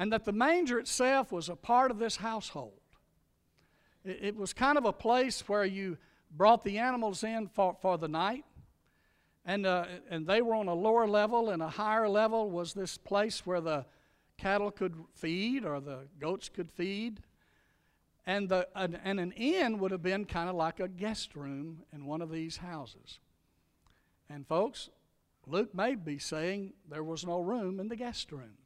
and 0.00 0.10
that 0.14 0.24
the 0.24 0.32
manger 0.32 0.78
itself 0.78 1.30
was 1.30 1.50
a 1.50 1.54
part 1.54 1.90
of 1.90 1.98
this 1.98 2.16
household. 2.16 2.80
It, 4.02 4.18
it, 4.22 4.36
was 4.36 4.54
kind 4.54 4.78
of 4.78 4.86
a 4.86 4.94
place 4.94 5.46
where 5.46 5.66
you 5.66 5.98
brought 6.34 6.64
the 6.64 6.78
animals 6.78 7.22
in 7.22 7.48
for, 7.48 7.76
for 7.82 7.98
the 7.98 8.08
night, 8.08 8.46
and, 9.44 9.66
uh, 9.66 9.84
and 10.08 10.26
they 10.26 10.40
were 10.40 10.54
on 10.54 10.68
a 10.68 10.74
lower 10.74 11.06
level, 11.06 11.50
and 11.50 11.60
a 11.60 11.68
higher 11.68 12.08
level 12.08 12.50
was 12.50 12.72
this 12.72 12.96
place 12.96 13.44
where 13.44 13.60
the 13.60 13.84
cattle 14.38 14.70
could 14.70 14.94
feed 15.16 15.66
or 15.66 15.80
the 15.80 16.08
goats 16.18 16.48
could 16.48 16.72
feed. 16.72 17.20
And, 18.26 18.48
the, 18.48 18.68
and, 18.74 18.98
and 19.04 19.20
an 19.20 19.32
inn 19.32 19.78
would 19.80 19.90
have 19.90 20.02
been 20.02 20.24
kind 20.24 20.48
of 20.48 20.54
like 20.56 20.80
a 20.80 20.88
guest 20.88 21.36
room 21.36 21.82
in 21.92 22.06
one 22.06 22.22
of 22.22 22.30
these 22.30 22.56
houses. 22.56 23.18
And, 24.30 24.46
folks, 24.46 24.88
Luke 25.46 25.74
may 25.74 25.94
be 25.94 26.18
saying 26.18 26.72
there 26.88 27.04
was 27.04 27.26
no 27.26 27.40
room 27.40 27.78
in 27.78 27.88
the 27.88 27.96
guest 27.96 28.32
room. 28.32 28.59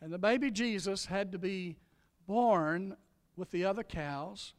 And 0.00 0.12
the 0.12 0.18
baby 0.18 0.50
Jesus 0.50 1.06
had 1.06 1.32
to 1.32 1.38
be 1.38 1.76
born 2.26 2.96
with 3.36 3.50
the 3.50 3.64
other 3.64 3.82
cows, 3.82 4.54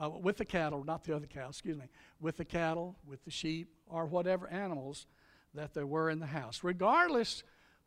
uh, 0.00 0.08
with 0.08 0.36
the 0.36 0.44
cattle, 0.44 0.84
not 0.84 1.04
the 1.04 1.14
other 1.14 1.26
cows, 1.26 1.56
excuse 1.56 1.76
me, 1.76 1.86
with 2.20 2.36
the 2.36 2.44
cattle, 2.44 2.96
with 3.06 3.24
the 3.24 3.30
sheep, 3.30 3.68
or 3.86 4.06
whatever 4.06 4.48
animals 4.48 5.06
that 5.54 5.74
there 5.74 5.86
were 5.86 6.10
in 6.10 6.20
the 6.20 6.26
house. 6.26 6.62
Regardless 6.62 7.42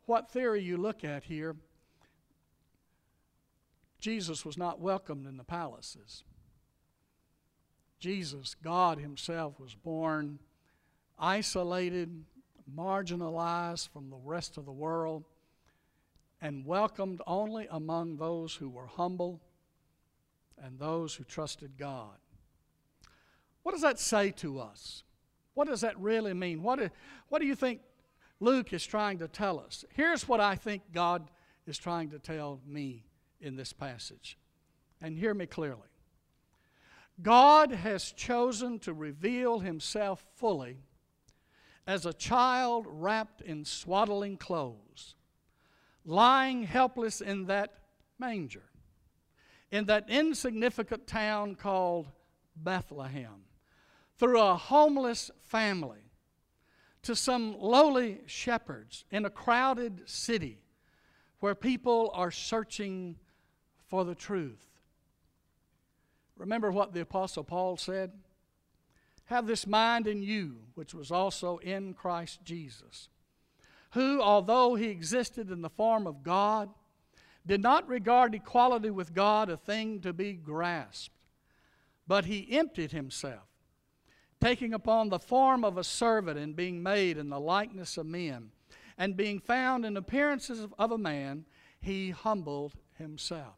what 0.06 0.30
theory 0.30 0.62
you 0.62 0.76
look 0.76 1.04
at 1.04 1.24
here, 1.24 1.56
Jesus 3.98 4.44
was 4.44 4.58
not 4.58 4.80
welcomed 4.80 5.26
in 5.26 5.36
the 5.36 5.44
palaces. 5.44 6.24
Jesus, 8.00 8.56
God 8.56 8.98
Himself, 8.98 9.60
was 9.60 9.74
born 9.74 10.40
isolated, 11.18 12.24
marginalized 12.76 13.88
from 13.88 14.10
the 14.10 14.16
rest 14.16 14.56
of 14.56 14.64
the 14.64 14.72
world 14.72 15.24
and 16.42 16.66
welcomed 16.66 17.22
only 17.26 17.66
among 17.70 18.16
those 18.16 18.56
who 18.56 18.68
were 18.68 18.88
humble 18.88 19.40
and 20.62 20.78
those 20.78 21.14
who 21.14 21.24
trusted 21.24 21.78
God. 21.78 22.18
What 23.62 23.72
does 23.72 23.82
that 23.82 24.00
say 24.00 24.32
to 24.32 24.58
us? 24.58 25.04
What 25.54 25.68
does 25.68 25.82
that 25.82 25.98
really 25.98 26.34
mean? 26.34 26.62
What 26.62 26.80
do, 26.80 26.90
what 27.28 27.40
do 27.40 27.46
you 27.46 27.54
think 27.54 27.80
Luke 28.40 28.72
is 28.72 28.84
trying 28.84 29.20
to 29.20 29.28
tell 29.28 29.60
us? 29.60 29.84
Here's 29.94 30.26
what 30.26 30.40
I 30.40 30.56
think 30.56 30.82
God 30.92 31.30
is 31.66 31.78
trying 31.78 32.10
to 32.10 32.18
tell 32.18 32.60
me 32.66 33.04
in 33.40 33.54
this 33.54 33.72
passage. 33.72 34.36
And 35.00 35.16
hear 35.16 35.34
me 35.34 35.46
clearly. 35.46 35.80
God 37.22 37.70
has 37.70 38.10
chosen 38.10 38.80
to 38.80 38.92
reveal 38.92 39.60
himself 39.60 40.24
fully 40.34 40.78
as 41.86 42.04
a 42.04 42.12
child 42.12 42.86
wrapped 42.88 43.42
in 43.42 43.64
swaddling 43.64 44.36
clothes, 44.36 45.14
lying 46.04 46.64
helpless 46.64 47.20
in 47.20 47.46
that 47.46 47.72
manger, 48.18 48.64
in 49.70 49.86
that 49.86 50.08
insignificant 50.08 51.06
town 51.06 51.54
called 51.54 52.08
Bethlehem, 52.56 53.44
through 54.18 54.40
a 54.40 54.56
homeless 54.56 55.30
family 55.44 56.10
to 57.02 57.16
some 57.16 57.58
lowly 57.58 58.20
shepherds 58.26 59.04
in 59.10 59.24
a 59.24 59.30
crowded 59.30 60.02
city 60.06 60.58
where 61.40 61.54
people 61.54 62.10
are 62.14 62.30
searching 62.30 63.16
for 63.88 64.04
the 64.04 64.14
truth. 64.14 64.64
Remember 66.36 66.70
what 66.70 66.92
the 66.92 67.00
Apostle 67.00 67.44
Paul 67.44 67.76
said? 67.76 68.12
Have 69.24 69.46
this 69.46 69.66
mind 69.66 70.06
in 70.06 70.22
you, 70.22 70.58
which 70.74 70.94
was 70.94 71.10
also 71.10 71.58
in 71.58 71.94
Christ 71.94 72.40
Jesus, 72.44 73.08
who, 73.92 74.22
although 74.22 74.74
he 74.74 74.88
existed 74.88 75.50
in 75.50 75.62
the 75.62 75.70
form 75.70 76.06
of 76.06 76.22
God, 76.22 76.70
did 77.46 77.60
not 77.60 77.88
regard 77.88 78.34
equality 78.34 78.90
with 78.90 79.14
God 79.14 79.50
a 79.50 79.56
thing 79.56 80.00
to 80.00 80.12
be 80.12 80.32
grasped, 80.32 81.14
but 82.06 82.24
he 82.24 82.56
emptied 82.56 82.92
himself, 82.92 83.48
taking 84.40 84.72
upon 84.72 85.08
the 85.08 85.18
form 85.18 85.64
of 85.64 85.76
a 85.76 85.84
servant 85.84 86.38
and 86.38 86.56
being 86.56 86.82
made 86.82 87.18
in 87.18 87.28
the 87.28 87.40
likeness 87.40 87.96
of 87.96 88.06
men, 88.06 88.50
and 88.96 89.16
being 89.16 89.38
found 89.38 89.84
in 89.84 89.96
appearances 89.96 90.66
of 90.78 90.92
a 90.92 90.98
man, 90.98 91.44
he 91.80 92.10
humbled 92.10 92.72
himself. 92.96 93.56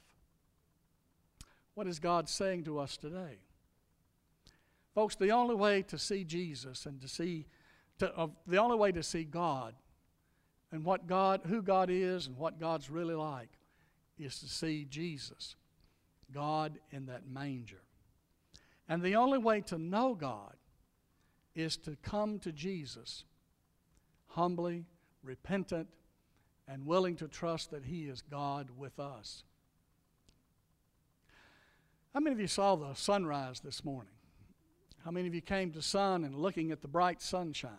What 1.74 1.86
is 1.86 1.98
God 1.98 2.28
saying 2.28 2.64
to 2.64 2.78
us 2.78 2.96
today? 2.96 3.38
Folks, 4.94 5.16
the 5.16 5.30
only 5.30 5.54
way 5.54 5.82
to 5.82 5.98
see 5.98 6.24
Jesus 6.24 6.86
and 6.86 7.00
to 7.00 7.08
see, 7.08 7.46
to, 7.98 8.16
uh, 8.16 8.28
the 8.46 8.58
only 8.58 8.76
way 8.76 8.92
to 8.92 9.02
see 9.02 9.24
God 9.24 9.74
and 10.72 10.84
what 10.84 11.06
God, 11.06 11.42
who 11.46 11.62
God 11.62 11.88
is 11.90 12.26
and 12.26 12.36
what 12.36 12.58
God's 12.58 12.90
really 12.90 13.14
like 13.14 13.50
is 14.18 14.38
to 14.40 14.48
see 14.48 14.86
Jesus, 14.88 15.56
God 16.32 16.78
in 16.90 17.06
that 17.06 17.26
manger. 17.26 17.82
And 18.88 19.02
the 19.02 19.16
only 19.16 19.38
way 19.38 19.60
to 19.62 19.78
know 19.78 20.14
God 20.14 20.56
is 21.54 21.76
to 21.78 21.96
come 22.02 22.38
to 22.40 22.52
Jesus 22.52 23.24
humbly, 24.28 24.84
repentant, 25.22 25.88
and 26.66 26.86
willing 26.86 27.16
to 27.16 27.28
trust 27.28 27.70
that 27.70 27.84
He 27.84 28.04
is 28.04 28.22
God 28.22 28.68
with 28.76 28.98
us. 28.98 29.44
How 32.12 32.20
many 32.20 32.34
of 32.34 32.40
you 32.40 32.46
saw 32.46 32.76
the 32.76 32.94
sunrise 32.94 33.60
this 33.60 33.84
morning? 33.84 34.12
How 35.04 35.10
many 35.10 35.28
of 35.28 35.34
you 35.34 35.40
came 35.40 35.72
to 35.72 35.82
sun 35.82 36.24
and 36.24 36.34
looking 36.34 36.70
at 36.70 36.80
the 36.80 36.88
bright 36.88 37.20
sunshine? 37.20 37.70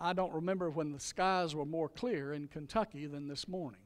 I 0.00 0.12
don't 0.12 0.32
remember 0.32 0.70
when 0.70 0.92
the 0.92 1.00
skies 1.00 1.54
were 1.54 1.64
more 1.64 1.88
clear 1.88 2.32
in 2.32 2.48
Kentucky 2.48 3.06
than 3.06 3.28
this 3.28 3.48
morning. 3.48 3.80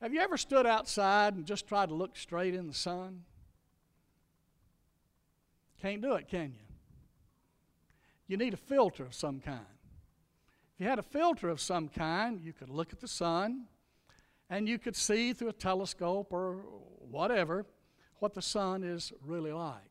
Have 0.00 0.12
you 0.12 0.20
ever 0.20 0.36
stood 0.36 0.66
outside 0.66 1.34
and 1.34 1.46
just 1.46 1.68
tried 1.68 1.88
to 1.88 1.94
look 1.94 2.16
straight 2.16 2.54
in 2.54 2.66
the 2.66 2.74
sun? 2.74 3.22
Can't 5.80 6.02
do 6.02 6.14
it, 6.14 6.28
can 6.28 6.52
you? 6.52 6.66
You 8.26 8.36
need 8.36 8.54
a 8.54 8.58
filter 8.58 9.04
of 9.04 9.14
some 9.14 9.40
kind. 9.40 9.60
If 10.74 10.80
you 10.80 10.88
had 10.88 10.98
a 10.98 11.02
filter 11.02 11.48
of 11.48 11.60
some 11.60 11.88
kind, 11.88 12.40
you 12.42 12.52
could 12.52 12.70
look 12.70 12.92
at 12.92 13.00
the 13.00 13.08
sun 13.08 13.66
and 14.50 14.68
you 14.68 14.78
could 14.78 14.96
see 14.96 15.32
through 15.32 15.48
a 15.48 15.54
telescope 15.54 16.32
or 16.32 16.64
whatever 17.10 17.64
what 18.18 18.34
the 18.34 18.42
sun 18.42 18.82
is 18.82 19.12
really 19.24 19.52
like. 19.52 19.90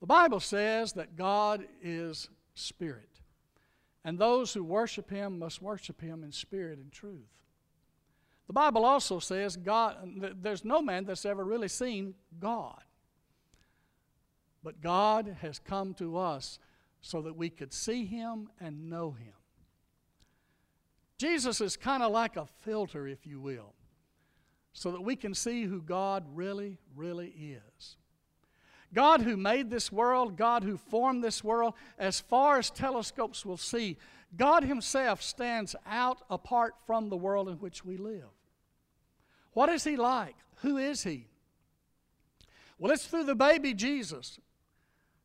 The 0.00 0.06
Bible 0.06 0.40
says 0.40 0.94
that 0.94 1.16
God 1.16 1.66
is 1.82 2.28
spirit, 2.54 3.09
and 4.04 4.18
those 4.18 4.52
who 4.52 4.64
worship 4.64 5.10
him 5.10 5.38
must 5.38 5.60
worship 5.60 6.00
him 6.00 6.24
in 6.24 6.32
spirit 6.32 6.78
and 6.78 6.90
truth. 6.90 7.28
The 8.46 8.52
Bible 8.52 8.84
also 8.84 9.18
says 9.18 9.56
God 9.56 9.96
there's 10.40 10.64
no 10.64 10.82
man 10.82 11.04
that's 11.04 11.24
ever 11.24 11.44
really 11.44 11.68
seen 11.68 12.14
God. 12.38 12.82
But 14.62 14.80
God 14.80 15.36
has 15.40 15.58
come 15.58 15.94
to 15.94 16.18
us 16.18 16.58
so 17.00 17.22
that 17.22 17.36
we 17.36 17.48
could 17.48 17.72
see 17.72 18.04
him 18.04 18.50
and 18.60 18.90
know 18.90 19.12
him. 19.12 19.32
Jesus 21.18 21.60
is 21.60 21.76
kind 21.76 22.02
of 22.02 22.12
like 22.12 22.36
a 22.36 22.46
filter, 22.62 23.06
if 23.06 23.26
you 23.26 23.40
will, 23.40 23.74
so 24.72 24.90
that 24.92 25.02
we 25.02 25.16
can 25.16 25.34
see 25.34 25.64
who 25.64 25.80
God 25.82 26.24
really, 26.34 26.78
really 26.94 27.28
is. 27.28 27.96
God 28.92 29.22
who 29.22 29.36
made 29.36 29.70
this 29.70 29.92
world, 29.92 30.36
God 30.36 30.64
who 30.64 30.76
formed 30.76 31.22
this 31.22 31.44
world, 31.44 31.74
as 31.98 32.20
far 32.20 32.58
as 32.58 32.70
telescopes 32.70 33.46
will 33.46 33.56
see, 33.56 33.96
God 34.36 34.64
Himself 34.64 35.22
stands 35.22 35.76
out 35.86 36.22
apart 36.28 36.74
from 36.86 37.08
the 37.08 37.16
world 37.16 37.48
in 37.48 37.56
which 37.56 37.84
we 37.84 37.96
live. 37.96 38.28
What 39.52 39.68
is 39.68 39.84
He 39.84 39.96
like? 39.96 40.36
Who 40.56 40.76
is 40.76 41.04
He? 41.04 41.26
Well, 42.78 42.92
it's 42.92 43.06
through 43.06 43.24
the 43.24 43.34
baby 43.34 43.74
Jesus 43.74 44.40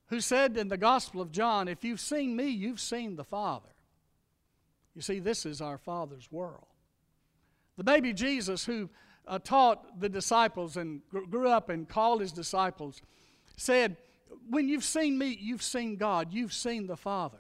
who 0.07 0.19
said 0.19 0.57
in 0.57 0.67
the 0.67 0.77
Gospel 0.77 1.21
of 1.21 1.31
John, 1.31 1.67
If 1.67 1.83
you've 1.83 1.99
seen 1.99 2.35
me, 2.35 2.49
you've 2.49 2.79
seen 2.79 3.15
the 3.15 3.23
Father. 3.23 3.69
You 4.93 5.01
see, 5.01 5.19
this 5.19 5.45
is 5.45 5.61
our 5.61 5.77
Father's 5.77 6.31
world. 6.31 6.67
The 7.77 7.83
baby 7.83 8.13
Jesus 8.13 8.65
who 8.65 8.89
uh, 9.27 9.39
taught 9.39 9.99
the 9.99 10.09
disciples 10.09 10.77
and 10.77 11.01
grew 11.09 11.49
up 11.49 11.69
and 11.69 11.87
called 11.89 12.21
his 12.21 12.31
disciples 12.31 13.01
said, 13.57 13.97
When 14.49 14.69
you've 14.69 14.83
seen 14.83 15.17
me, 15.17 15.37
you've 15.39 15.63
seen 15.63 15.95
God, 15.97 16.33
you've 16.33 16.53
seen 16.53 16.87
the 16.87 16.97
Father. 16.97 17.39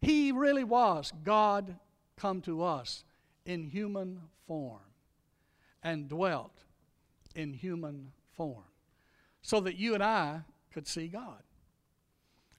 He 0.00 0.32
really 0.32 0.64
was 0.64 1.12
God 1.24 1.76
come 2.16 2.40
to 2.42 2.62
us 2.62 3.04
in 3.44 3.64
human 3.64 4.20
form 4.46 4.80
and 5.82 6.08
dwelt 6.08 6.64
in 7.34 7.52
human 7.52 8.12
form 8.32 8.64
so 9.42 9.60
that 9.60 9.76
you 9.76 9.94
and 9.94 10.02
I 10.02 10.42
could 10.72 10.86
see 10.86 11.08
God. 11.08 11.42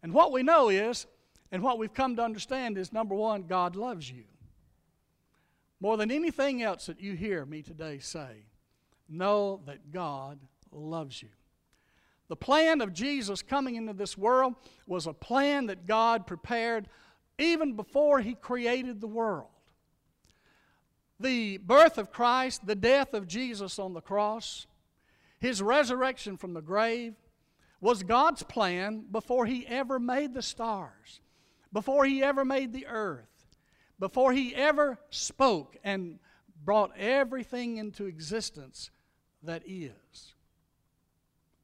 And 0.01 0.13
what 0.13 0.31
we 0.31 0.43
know 0.43 0.69
is, 0.69 1.05
and 1.51 1.61
what 1.61 1.77
we've 1.77 1.93
come 1.93 2.15
to 2.15 2.23
understand 2.23 2.77
is 2.77 2.93
number 2.93 3.15
one, 3.15 3.43
God 3.43 3.75
loves 3.75 4.09
you. 4.09 4.23
More 5.79 5.97
than 5.97 6.11
anything 6.11 6.61
else 6.61 6.87
that 6.87 6.99
you 6.99 7.13
hear 7.13 7.45
me 7.45 7.61
today 7.61 7.99
say, 7.99 8.45
know 9.07 9.61
that 9.65 9.91
God 9.91 10.39
loves 10.71 11.21
you. 11.21 11.29
The 12.29 12.35
plan 12.35 12.79
of 12.81 12.93
Jesus 12.93 13.41
coming 13.41 13.75
into 13.75 13.91
this 13.91 14.17
world 14.17 14.53
was 14.87 15.07
a 15.07 15.13
plan 15.13 15.65
that 15.65 15.87
God 15.87 16.27
prepared 16.27 16.87
even 17.39 17.75
before 17.75 18.19
He 18.19 18.35
created 18.35 19.01
the 19.01 19.07
world. 19.07 19.47
The 21.19 21.57
birth 21.57 21.97
of 21.97 22.11
Christ, 22.11 22.65
the 22.65 22.75
death 22.75 23.13
of 23.13 23.27
Jesus 23.27 23.79
on 23.79 23.93
the 23.93 24.01
cross, 24.01 24.67
His 25.39 25.61
resurrection 25.61 26.37
from 26.37 26.53
the 26.53 26.61
grave 26.61 27.15
was 27.81 28.03
God's 28.03 28.43
plan 28.43 29.05
before 29.11 29.47
He 29.47 29.65
ever 29.67 29.99
made 29.99 30.33
the 30.33 30.43
stars, 30.43 31.21
before 31.73 32.05
He 32.05 32.21
ever 32.21 32.45
made 32.45 32.73
the 32.73 32.85
earth, 32.87 33.47
before 33.97 34.33
He 34.33 34.53
ever 34.55 34.99
spoke 35.09 35.77
and 35.83 36.19
brought 36.63 36.95
everything 36.95 37.77
into 37.77 38.05
existence 38.05 38.91
that 39.41 39.63
is. 39.65 40.35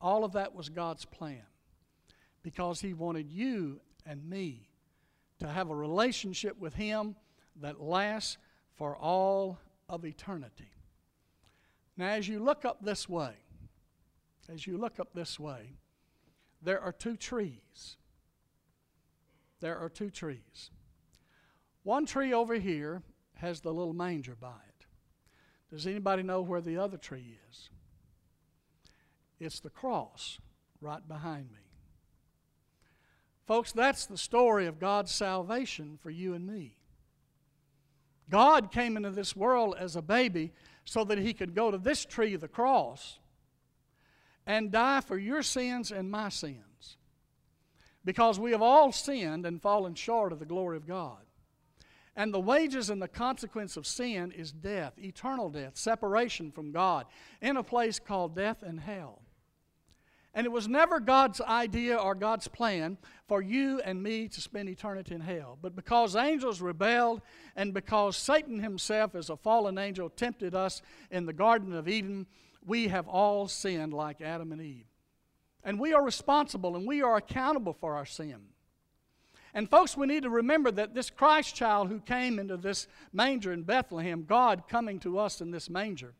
All 0.02 0.24
of 0.24 0.34
that 0.34 0.54
was 0.54 0.70
God's 0.70 1.06
plan 1.06 1.44
because 2.44 2.82
He 2.82 2.94
wanted 2.94 3.32
you 3.32 3.80
and 4.06 4.30
me 4.30 4.70
to 5.40 5.48
have 5.48 5.70
a 5.70 5.76
relationship 5.76 6.60
with 6.60 6.76
Him 6.76 7.16
that 7.62 7.82
lasts 7.82 8.38
for 8.76 8.96
all 8.96 9.60
of 9.88 10.06
eternity. 10.06 10.72
Now, 11.98 12.10
as 12.10 12.28
you 12.28 12.40
look 12.40 12.66
up 12.66 12.84
this 12.84 13.08
way, 13.08 13.34
as 14.50 14.68
you 14.68 14.78
look 14.78 15.00
up 15.00 15.14
this 15.14 15.40
way, 15.40 15.74
there 16.62 16.82
are 16.82 16.92
two 16.92 17.16
trees. 17.16 17.98
There 19.62 19.78
are 19.78 19.90
two 19.90 20.10
trees. 20.10 20.72
One 21.84 22.06
tree 22.06 22.34
over 22.34 22.56
here 22.56 23.02
has 23.36 23.62
the 23.62 23.74
little 23.74 23.94
manger 23.94 24.36
by 24.36 24.50
it. 24.50 24.86
Does 25.70 25.88
anybody 25.88 26.24
know 26.24 26.42
where 26.42 26.62
the 26.62 26.78
other 26.78 26.98
tree 26.98 27.38
is? 27.50 27.70
It's 29.40 29.60
the 29.60 29.70
cross 29.70 30.40
right 30.82 31.06
behind 31.08 31.52
me. 31.52 31.60
Folks, 33.46 33.72
that's 33.72 34.06
the 34.06 34.18
story 34.18 34.66
of 34.66 34.80
God's 34.80 35.12
salvation 35.12 36.00
for 36.02 36.10
you 36.10 36.34
and 36.34 36.48
me. 36.48 36.78
God 38.30 38.72
came 38.72 38.98
into 38.98 39.12
this 39.12 39.36
world 39.36 39.76
as 39.78 39.96
a 39.96 40.02
baby 40.02 40.52
so 40.84 41.04
that 41.04 41.20
he 41.20 41.34
could 41.34 41.54
go 41.54 41.70
to 41.70 41.78
this 41.78 42.06
tree, 42.06 42.36
the 42.36 42.48
cross, 42.48 43.20
and 44.48 44.72
die 44.72 45.02
for 45.02 45.18
your 45.18 45.44
sins 45.44 45.92
and 45.92 46.10
my 46.10 46.30
sins. 46.30 46.98
Because 48.04 48.40
we 48.40 48.52
have 48.52 48.62
all 48.62 48.92
sinned 48.92 49.46
and 49.46 49.62
fallen 49.62 49.96
short 49.96 50.32
of 50.32 50.40
the 50.40 50.46
glory 50.46 50.78
of 50.78 50.88
God. 50.88 51.18
And 52.16 52.34
the 52.34 52.40
wages 52.40 52.90
and 52.90 53.02
the 53.02 53.08
consequence 53.08 53.78
of 53.78 53.86
sin 53.86 54.32
is 54.32 54.52
death, 54.52 54.94
eternal 54.98 55.50
death, 55.50 55.76
separation 55.76 56.52
from 56.52 56.72
God, 56.72 57.06
in 57.42 57.58
a 57.58 57.64
place 57.64 58.00
called 58.00 58.36
death 58.36 58.64
and 58.64 58.80
hell. 58.80 59.22
And 60.36 60.46
it 60.46 60.52
was 60.52 60.68
never 60.68 61.00
God's 61.00 61.40
idea 61.40 61.96
or 61.96 62.14
God's 62.14 62.50
plan 62.50 62.98
for 63.26 63.42
you 63.42 63.80
and 63.86 64.04
me 64.04 64.28
to 64.28 64.42
spend 64.42 64.68
eternity 64.68 65.16
in 65.16 65.22
hell. 65.22 65.58
But 65.62 65.78
because 65.78 66.18
angels 66.18 66.60
rebelled 66.60 67.22
and 67.56 67.74
because 67.74 68.18
Satan 68.18 68.60
himself, 68.60 69.16
as 69.16 69.30
a 69.30 69.38
fallen 69.38 69.78
angel, 69.78 70.10
tempted 70.10 70.54
us 70.54 70.82
in 71.10 71.26
the 71.26 71.32
Garden 71.32 71.72
of 71.72 71.88
Eden, 71.88 72.28
we 72.66 72.90
have 72.90 73.08
all 73.08 73.48
sinned 73.48 73.94
like 73.94 74.20
Adam 74.20 74.52
and 74.52 74.62
Eve. 74.62 74.88
And 75.64 75.80
we 75.80 75.94
are 75.94 76.04
responsible 76.04 76.76
and 76.76 76.86
we 76.86 77.02
are 77.02 77.16
accountable 77.16 77.74
for 77.74 77.96
our 77.96 78.06
sin. 78.06 78.42
And, 79.54 79.70
folks, 79.70 79.96
we 79.96 80.06
need 80.06 80.24
to 80.24 80.30
remember 80.30 80.70
that 80.72 80.94
this 80.94 81.10
Christ 81.10 81.56
child 81.56 81.88
who 81.88 82.02
came 82.02 82.40
into 82.40 82.58
this 82.58 82.90
manger 83.14 83.54
in 83.54 83.64
Bethlehem, 83.64 84.26
God 84.28 84.64
coming 84.68 85.00
to 85.00 85.18
us 85.18 85.40
in 85.40 85.52
this 85.52 85.70
manger, 85.70 86.14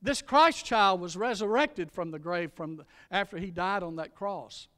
this 0.00 0.22
Christ 0.22 0.64
child 0.64 1.00
was 1.00 1.16
resurrected 1.16 1.90
from 1.90 2.10
the 2.10 2.18
grave 2.18 2.52
from 2.52 2.76
the, 2.76 2.86
after 3.10 3.38
he 3.38 3.50
died 3.50 3.82
on 3.82 3.96
that 3.96 4.14
cross. 4.14 4.68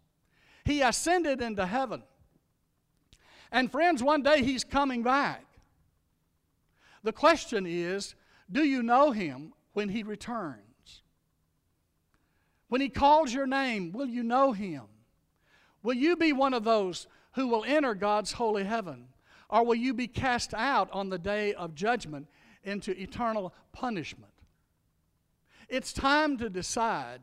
He 0.64 0.80
ascended 0.80 1.42
into 1.42 1.66
heaven. 1.66 2.02
And, 3.52 3.70
friends, 3.70 4.02
one 4.02 4.22
day 4.22 4.42
he's 4.42 4.64
coming 4.64 5.02
back. 5.02 5.44
The 7.02 7.12
question 7.12 7.66
is 7.66 8.14
do 8.50 8.64
you 8.64 8.82
know 8.82 9.10
him 9.10 9.52
when 9.72 9.88
he 9.88 10.02
returns? 10.02 11.02
When 12.68 12.80
he 12.80 12.88
calls 12.88 13.32
your 13.32 13.46
name, 13.46 13.92
will 13.92 14.08
you 14.08 14.22
know 14.22 14.52
him? 14.52 14.82
Will 15.82 15.94
you 15.94 16.16
be 16.16 16.32
one 16.32 16.54
of 16.54 16.64
those 16.64 17.06
who 17.32 17.48
will 17.48 17.64
enter 17.64 17.94
God's 17.94 18.32
holy 18.32 18.64
heaven? 18.64 19.08
Or 19.48 19.64
will 19.64 19.74
you 19.74 19.92
be 19.92 20.06
cast 20.06 20.54
out 20.54 20.88
on 20.92 21.08
the 21.08 21.18
day 21.18 21.54
of 21.54 21.74
judgment 21.74 22.28
into 22.62 22.92
eternal 23.00 23.52
punishment? 23.72 24.29
It's 25.70 25.92
time 25.92 26.36
to 26.38 26.50
decide. 26.50 27.20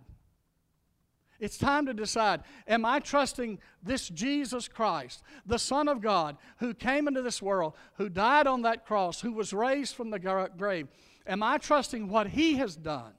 It's 1.40 1.58
time 1.58 1.86
to 1.86 1.94
decide 1.94 2.42
Am 2.68 2.84
I 2.84 3.00
trusting 3.00 3.60
this 3.84 4.10
Jesus 4.10 4.68
Christ, 4.68 5.22
the 5.46 5.60
Son 5.60 5.88
of 5.88 6.02
God, 6.02 6.38
who 6.58 6.74
came 6.74 7.08
into 7.08 7.22
this 7.22 7.42
world, 7.42 7.76
who 7.98 8.10
died 8.10 8.48
on 8.48 8.64
that 8.64 8.86
cross, 8.86 9.22
who 9.22 9.34
was 9.34 9.54
raised 9.54 9.94
from 9.94 10.10
the 10.10 10.50
grave? 10.58 10.88
Am 11.28 11.44
I 11.44 11.60
trusting 11.60 12.10
what 12.10 12.28
He 12.28 12.56
has 12.56 12.76
done? 12.76 13.14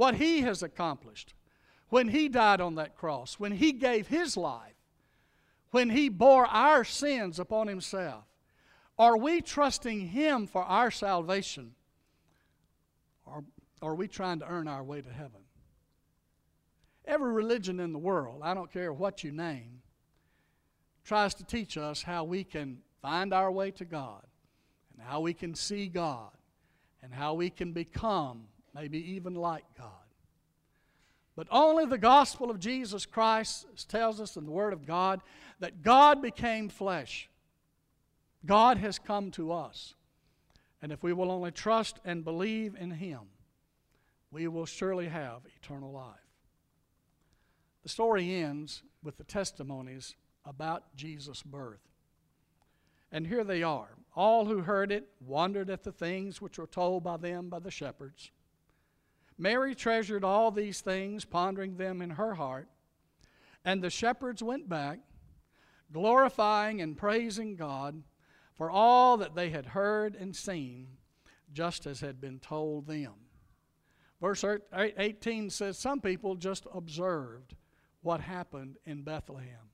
what 0.00 0.14
He 0.14 0.40
has 0.40 0.62
accomplished 0.62 1.34
when 1.90 2.08
He 2.08 2.30
died 2.30 2.62
on 2.62 2.76
that 2.76 2.96
cross, 2.96 3.34
when 3.34 3.52
He 3.52 3.70
gave 3.72 4.08
His 4.08 4.34
life, 4.34 4.72
when 5.72 5.90
He 5.90 6.08
bore 6.08 6.46
our 6.46 6.84
sins 6.84 7.38
upon 7.38 7.66
Himself? 7.66 8.24
Are 8.98 9.18
we 9.18 9.42
trusting 9.42 10.08
Him 10.08 10.46
for 10.46 10.62
our 10.62 10.90
salvation? 10.90 11.72
Or 13.26 13.44
are 13.82 13.94
we 13.94 14.08
trying 14.08 14.38
to 14.40 14.48
earn 14.48 14.68
our 14.68 14.82
way 14.82 15.00
to 15.00 15.10
heaven? 15.10 15.40
Every 17.06 17.32
religion 17.32 17.80
in 17.80 17.92
the 17.92 17.98
world, 17.98 18.40
I 18.42 18.54
don't 18.54 18.72
care 18.72 18.92
what 18.92 19.24
you 19.24 19.32
name, 19.32 19.80
tries 21.04 21.34
to 21.34 21.44
teach 21.44 21.76
us 21.76 22.02
how 22.02 22.24
we 22.24 22.44
can 22.44 22.78
find 23.02 23.32
our 23.32 23.50
way 23.50 23.70
to 23.72 23.84
God 23.84 24.22
and 24.92 25.02
how 25.02 25.20
we 25.20 25.32
can 25.32 25.54
see 25.54 25.88
God 25.88 26.30
and 27.02 27.12
how 27.12 27.34
we 27.34 27.50
can 27.50 27.72
become 27.72 28.44
maybe 28.74 29.12
even 29.12 29.34
like 29.34 29.64
God. 29.76 29.88
But 31.36 31.48
only 31.50 31.86
the 31.86 31.98
gospel 31.98 32.50
of 32.50 32.60
Jesus 32.60 33.06
Christ 33.06 33.66
tells 33.88 34.20
us 34.20 34.36
in 34.36 34.44
the 34.44 34.50
Word 34.50 34.72
of 34.72 34.86
God 34.86 35.22
that 35.58 35.82
God 35.82 36.20
became 36.20 36.68
flesh. 36.68 37.30
God 38.44 38.76
has 38.78 38.98
come 38.98 39.30
to 39.32 39.52
us. 39.52 39.94
And 40.82 40.92
if 40.92 41.02
we 41.02 41.12
will 41.12 41.30
only 41.30 41.50
trust 41.50 41.98
and 42.04 42.24
believe 42.24 42.74
in 42.78 42.90
Him, 42.90 43.20
we 44.30 44.46
will 44.48 44.66
surely 44.66 45.08
have 45.08 45.42
eternal 45.56 45.92
life. 45.92 46.16
The 47.82 47.88
story 47.88 48.34
ends 48.34 48.82
with 49.02 49.16
the 49.16 49.24
testimonies 49.24 50.14
about 50.44 50.94
Jesus' 50.96 51.42
birth. 51.42 51.80
And 53.12 53.26
here 53.26 53.44
they 53.44 53.62
are. 53.62 53.88
All 54.14 54.44
who 54.46 54.60
heard 54.60 54.92
it 54.92 55.08
wondered 55.20 55.70
at 55.70 55.82
the 55.82 55.92
things 55.92 56.40
which 56.40 56.58
were 56.58 56.66
told 56.66 57.02
by 57.02 57.16
them 57.16 57.48
by 57.48 57.58
the 57.58 57.70
shepherds. 57.70 58.30
Mary 59.38 59.74
treasured 59.74 60.22
all 60.22 60.50
these 60.50 60.80
things, 60.80 61.24
pondering 61.24 61.76
them 61.76 62.02
in 62.02 62.10
her 62.10 62.34
heart. 62.34 62.68
And 63.64 63.82
the 63.82 63.90
shepherds 63.90 64.42
went 64.42 64.68
back, 64.68 65.00
glorifying 65.92 66.80
and 66.80 66.96
praising 66.96 67.56
God 67.56 68.02
for 68.54 68.70
all 68.70 69.16
that 69.16 69.34
they 69.34 69.50
had 69.50 69.66
heard 69.66 70.14
and 70.14 70.36
seen, 70.36 70.88
just 71.52 71.86
as 71.86 72.00
had 72.00 72.20
been 72.20 72.38
told 72.38 72.86
them. 72.86 73.14
Verse 74.20 74.44
18 74.74 75.50
says, 75.50 75.78
Some 75.78 76.00
people 76.00 76.34
just 76.34 76.66
observed 76.74 77.54
what 78.02 78.20
happened 78.20 78.76
in 78.84 79.02
Bethlehem. 79.02 79.70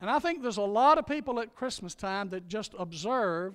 And 0.00 0.10
I 0.10 0.18
think 0.18 0.42
there's 0.42 0.58
a 0.58 0.62
lot 0.62 0.98
of 0.98 1.06
people 1.06 1.40
at 1.40 1.54
Christmas 1.54 1.94
time 1.94 2.28
that 2.30 2.48
just 2.48 2.74
observe, 2.78 3.54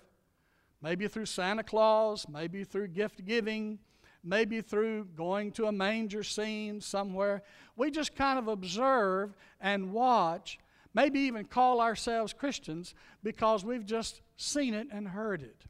maybe 0.82 1.08
through 1.08 1.28
Santa 1.28 1.63
Claus, 1.63 2.26
maybe 2.28 2.63
through 2.63 2.88
gift 2.88 3.24
giving, 3.26 3.78
maybe 4.24 4.62
through 4.62 5.06
going 5.15 5.52
to 5.54 5.65
a 5.65 5.71
manger 5.71 6.24
scene 6.24 6.82
somewhere. 6.82 7.43
We 7.76 7.91
just 7.91 8.15
kind 8.15 8.39
of 8.39 8.47
observe 8.47 9.36
and 9.60 9.93
watch, 9.93 10.60
maybe 10.93 11.19
even 11.21 11.45
call 11.45 11.80
ourselves 11.80 12.34
Christians 12.34 12.95
because 13.21 13.63
we've 13.63 13.86
just 13.86 14.21
seen 14.38 14.74
it 14.74 14.88
and 14.91 15.08
heard 15.08 15.43
it. 15.43 15.65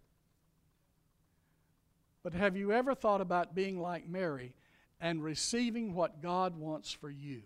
But 2.23 2.33
have 2.33 2.55
you 2.55 2.71
ever 2.71 2.93
thought 2.93 3.21
about 3.21 3.55
being 3.55 3.81
like 3.81 4.07
Mary 4.07 4.53
and 4.99 5.23
receiving 5.23 5.93
what 5.93 6.21
God 6.21 6.55
wants 6.55 6.91
for 6.91 7.09
you? 7.09 7.41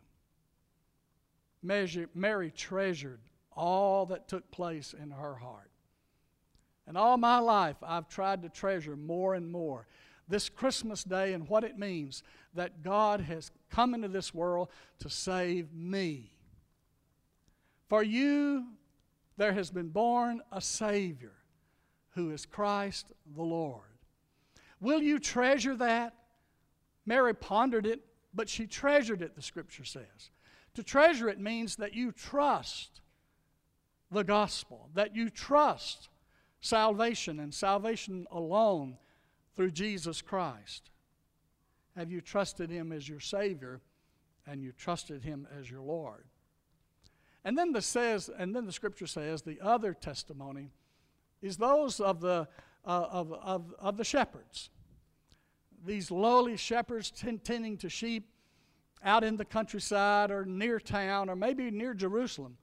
Mary 1.63 2.51
treasured 2.51 3.21
all 3.51 4.05
that 4.07 4.27
took 4.27 4.51
place 4.51 4.93
in 4.93 5.11
her 5.11 5.35
heart. 5.35 5.71
And 6.87 6.97
all 6.97 7.17
my 7.17 7.39
life, 7.39 7.77
I've 7.81 8.09
tried 8.09 8.43
to 8.43 8.49
treasure 8.49 8.95
more 8.95 9.33
and 9.33 9.51
more 9.51 9.87
this 10.27 10.49
Christmas 10.49 11.03
day 11.03 11.33
and 11.33 11.47
what 11.47 11.63
it 11.63 11.77
means 11.77 12.23
that 12.53 12.83
God 12.83 13.21
has 13.21 13.51
come 13.69 13.93
into 13.93 14.07
this 14.07 14.33
world 14.33 14.69
to 14.99 15.09
save 15.09 15.73
me. 15.73 16.31
For 17.87 18.03
you, 18.03 18.65
there 19.37 19.53
has 19.53 19.69
been 19.69 19.89
born 19.89 20.41
a 20.51 20.61
Savior 20.61 21.33
who 22.11 22.31
is 22.31 22.45
Christ 22.45 23.11
the 23.35 23.43
Lord. 23.43 23.81
Will 24.85 25.01
you 25.01 25.17
treasure 25.17 25.75
that? 25.77 26.13
Mary 27.07 27.33
pondered 27.33 27.87
it, 27.87 28.01
but 28.35 28.47
she 28.47 28.67
treasured 28.67 29.23
it, 29.23 29.35
the 29.35 29.41
scripture 29.41 29.83
says. 29.83 30.29
To 30.75 30.83
treasure 30.83 31.27
it 31.27 31.39
means 31.39 31.77
that 31.77 31.95
you 31.95 32.11
trust 32.11 33.01
the 34.11 34.23
gospel, 34.23 34.91
that 34.93 35.15
you 35.15 35.31
trust 35.31 36.09
salvation 36.61 37.39
and 37.39 37.51
salvation 37.51 38.27
alone 38.29 38.97
through 39.55 39.71
Jesus 39.71 40.21
Christ? 40.21 40.91
Have 41.97 42.11
you 42.11 42.21
trusted 42.21 42.69
Him 42.69 42.91
as 42.91 43.09
your 43.09 43.19
Savior 43.19 43.81
and 44.45 44.61
you 44.61 44.71
trusted 44.71 45.23
Him 45.23 45.47
as 45.59 45.67
your 45.67 45.81
Lord? 45.81 46.25
And 47.43 47.57
then 47.57 47.71
the 47.71 47.81
says, 47.81 48.29
and 48.37 48.55
then 48.55 48.67
the 48.67 48.71
Scripture 48.71 49.07
says 49.07 49.41
the 49.41 49.61
other 49.61 49.95
testimony 49.95 50.69
is 51.41 51.57
those 51.57 51.99
of 51.99 52.21
the 52.21 52.47
uh, 52.85 53.07
of, 53.09 53.33
of, 53.33 53.73
of 53.79 53.97
the 53.97 54.03
shepherds. 54.03 54.69
These 55.85 56.11
lowly 56.11 56.57
shepherds 56.57 57.11
tending 57.11 57.77
to 57.77 57.89
sheep 57.89 58.27
out 59.03 59.23
in 59.23 59.37
the 59.37 59.45
countryside 59.45 60.31
or 60.31 60.45
near 60.45 60.79
town 60.79 61.29
or 61.29 61.35
maybe 61.35 61.69
near 61.69 61.93
Jerusalem 61.93 62.57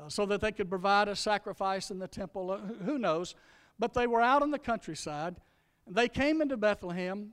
uh, 0.00 0.08
so 0.08 0.24
that 0.26 0.40
they 0.40 0.52
could 0.52 0.70
provide 0.70 1.08
a 1.08 1.16
sacrifice 1.16 1.90
in 1.90 1.98
the 1.98 2.08
temple. 2.08 2.50
Uh, 2.50 2.58
who 2.84 2.98
knows? 2.98 3.34
But 3.78 3.92
they 3.92 4.06
were 4.06 4.22
out 4.22 4.42
in 4.42 4.50
the 4.50 4.58
countryside 4.58 5.36
they 5.86 6.08
came 6.08 6.40
into 6.42 6.56
Bethlehem. 6.56 7.32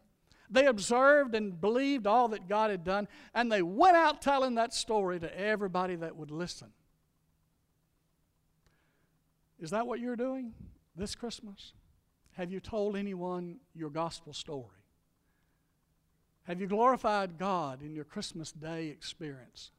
They 0.50 0.68
observed 0.68 1.34
and 1.34 1.60
believed 1.60 2.06
all 2.06 2.28
that 2.30 2.48
God 2.48 2.70
had 2.70 2.84
done, 2.84 3.08
and 3.34 3.52
they 3.52 3.62
went 3.62 3.98
out 3.98 4.22
telling 4.22 4.56
that 4.56 4.74
story 4.74 5.20
to 5.20 5.40
everybody 5.40 5.96
that 5.96 6.16
would 6.16 6.30
listen. 6.30 6.68
Is 9.60 9.72
that 9.72 9.88
what 9.88 10.00
you're 10.00 10.16
doing 10.16 10.54
this 10.96 11.16
Christmas? 11.16 11.74
Have 12.34 12.52
you 12.52 12.60
told 12.60 12.96
anyone 12.96 13.58
your 13.74 13.90
gospel 13.90 14.34
story? 14.34 14.83
Have 16.44 16.60
you 16.60 16.68
glorified 16.68 17.38
God 17.38 17.82
in 17.82 17.96
your 17.96 18.04
Christmas 18.04 18.52
day 18.52 18.88
experience 18.88 19.72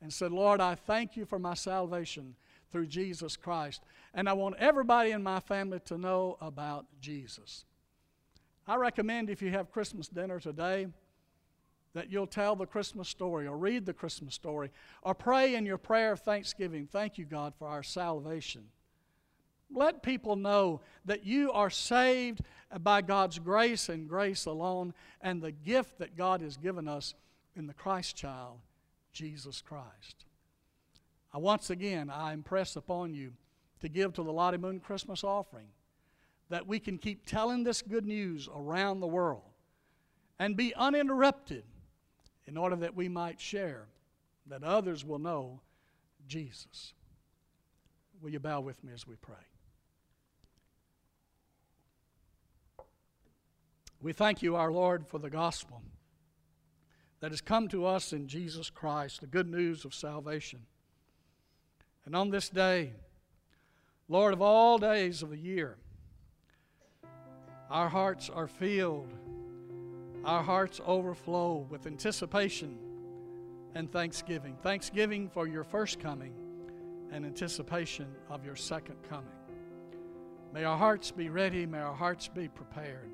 and 0.00 0.12
said, 0.12 0.30
Lord, 0.30 0.60
I 0.60 0.74
thank 0.74 1.16
you 1.16 1.24
for 1.24 1.38
my 1.38 1.54
salvation 1.54 2.36
through 2.70 2.86
Jesus 2.86 3.36
Christ, 3.36 3.82
and 4.14 4.28
I 4.28 4.32
want 4.32 4.56
everybody 4.58 5.10
in 5.10 5.22
my 5.22 5.40
family 5.40 5.80
to 5.86 5.98
know 5.98 6.36
about 6.40 6.86
Jesus? 7.00 7.64
I 8.66 8.76
recommend 8.76 9.30
if 9.30 9.42
you 9.42 9.50
have 9.50 9.70
Christmas 9.70 10.08
dinner 10.08 10.40
today 10.40 10.88
that 11.94 12.10
you'll 12.10 12.26
tell 12.26 12.54
the 12.54 12.66
Christmas 12.66 13.08
story 13.08 13.46
or 13.46 13.56
read 13.56 13.86
the 13.86 13.92
Christmas 13.92 14.34
story 14.34 14.70
or 15.02 15.14
pray 15.14 15.54
in 15.54 15.64
your 15.64 15.78
prayer 15.78 16.12
of 16.12 16.20
thanksgiving. 16.20 16.86
Thank 16.86 17.16
you, 17.16 17.24
God, 17.24 17.54
for 17.58 17.68
our 17.68 17.82
salvation. 17.82 18.64
Let 19.72 20.02
people 20.02 20.36
know 20.36 20.80
that 21.04 21.24
you 21.24 21.52
are 21.52 21.70
saved 21.70 22.40
by 22.80 23.02
God's 23.02 23.38
grace 23.38 23.88
and 23.88 24.08
grace 24.08 24.46
alone, 24.46 24.92
and 25.20 25.40
the 25.40 25.52
gift 25.52 25.98
that 25.98 26.16
God 26.16 26.40
has 26.40 26.56
given 26.56 26.88
us 26.88 27.14
in 27.54 27.66
the 27.66 27.74
Christ 27.74 28.16
child, 28.16 28.58
Jesus 29.12 29.62
Christ. 29.62 30.24
I 31.32 31.38
once 31.38 31.70
again 31.70 32.10
I 32.10 32.32
impress 32.32 32.76
upon 32.76 33.14
you 33.14 33.32
to 33.80 33.88
give 33.88 34.14
to 34.14 34.22
the 34.22 34.32
Lottie 34.32 34.58
Moon 34.58 34.80
Christmas 34.80 35.22
offering 35.22 35.68
that 36.48 36.66
we 36.66 36.78
can 36.78 36.98
keep 36.98 37.26
telling 37.26 37.64
this 37.64 37.82
good 37.82 38.06
news 38.06 38.48
around 38.54 39.00
the 39.00 39.06
world 39.06 39.42
and 40.38 40.56
be 40.56 40.74
uninterrupted 40.74 41.64
in 42.46 42.56
order 42.56 42.76
that 42.76 42.94
we 42.94 43.08
might 43.08 43.40
share, 43.40 43.86
that 44.46 44.62
others 44.62 45.04
will 45.04 45.18
know 45.18 45.60
Jesus. 46.28 46.94
Will 48.20 48.30
you 48.30 48.40
bow 48.40 48.60
with 48.60 48.82
me 48.84 48.92
as 48.92 49.06
we 49.06 49.16
pray? 49.16 49.34
We 54.00 54.12
thank 54.12 54.42
you, 54.42 54.56
our 54.56 54.70
Lord, 54.70 55.06
for 55.06 55.18
the 55.18 55.30
gospel 55.30 55.82
that 57.20 57.30
has 57.30 57.40
come 57.40 57.68
to 57.68 57.86
us 57.86 58.12
in 58.12 58.28
Jesus 58.28 58.70
Christ, 58.70 59.20
the 59.20 59.26
good 59.26 59.50
news 59.50 59.84
of 59.84 59.94
salvation. 59.94 60.60
And 62.04 62.14
on 62.14 62.30
this 62.30 62.48
day, 62.48 62.92
Lord, 64.08 64.32
of 64.32 64.42
all 64.42 64.78
days 64.78 65.22
of 65.22 65.30
the 65.30 65.38
year, 65.38 65.76
our 67.70 67.88
hearts 67.88 68.30
are 68.30 68.46
filled, 68.46 69.12
our 70.24 70.42
hearts 70.42 70.80
overflow 70.86 71.66
with 71.68 71.86
anticipation 71.86 72.78
and 73.74 73.90
thanksgiving. 73.90 74.56
Thanksgiving 74.62 75.28
for 75.28 75.48
your 75.48 75.64
first 75.64 75.98
coming 75.98 76.34
and 77.10 77.24
anticipation 77.24 78.06
of 78.30 78.44
your 78.44 78.56
second 78.56 78.96
coming. 79.08 79.28
May 80.52 80.64
our 80.64 80.78
hearts 80.78 81.10
be 81.10 81.28
ready, 81.28 81.66
may 81.66 81.78
our 81.80 81.94
hearts 81.94 82.28
be 82.28 82.46
prepared. 82.46 83.10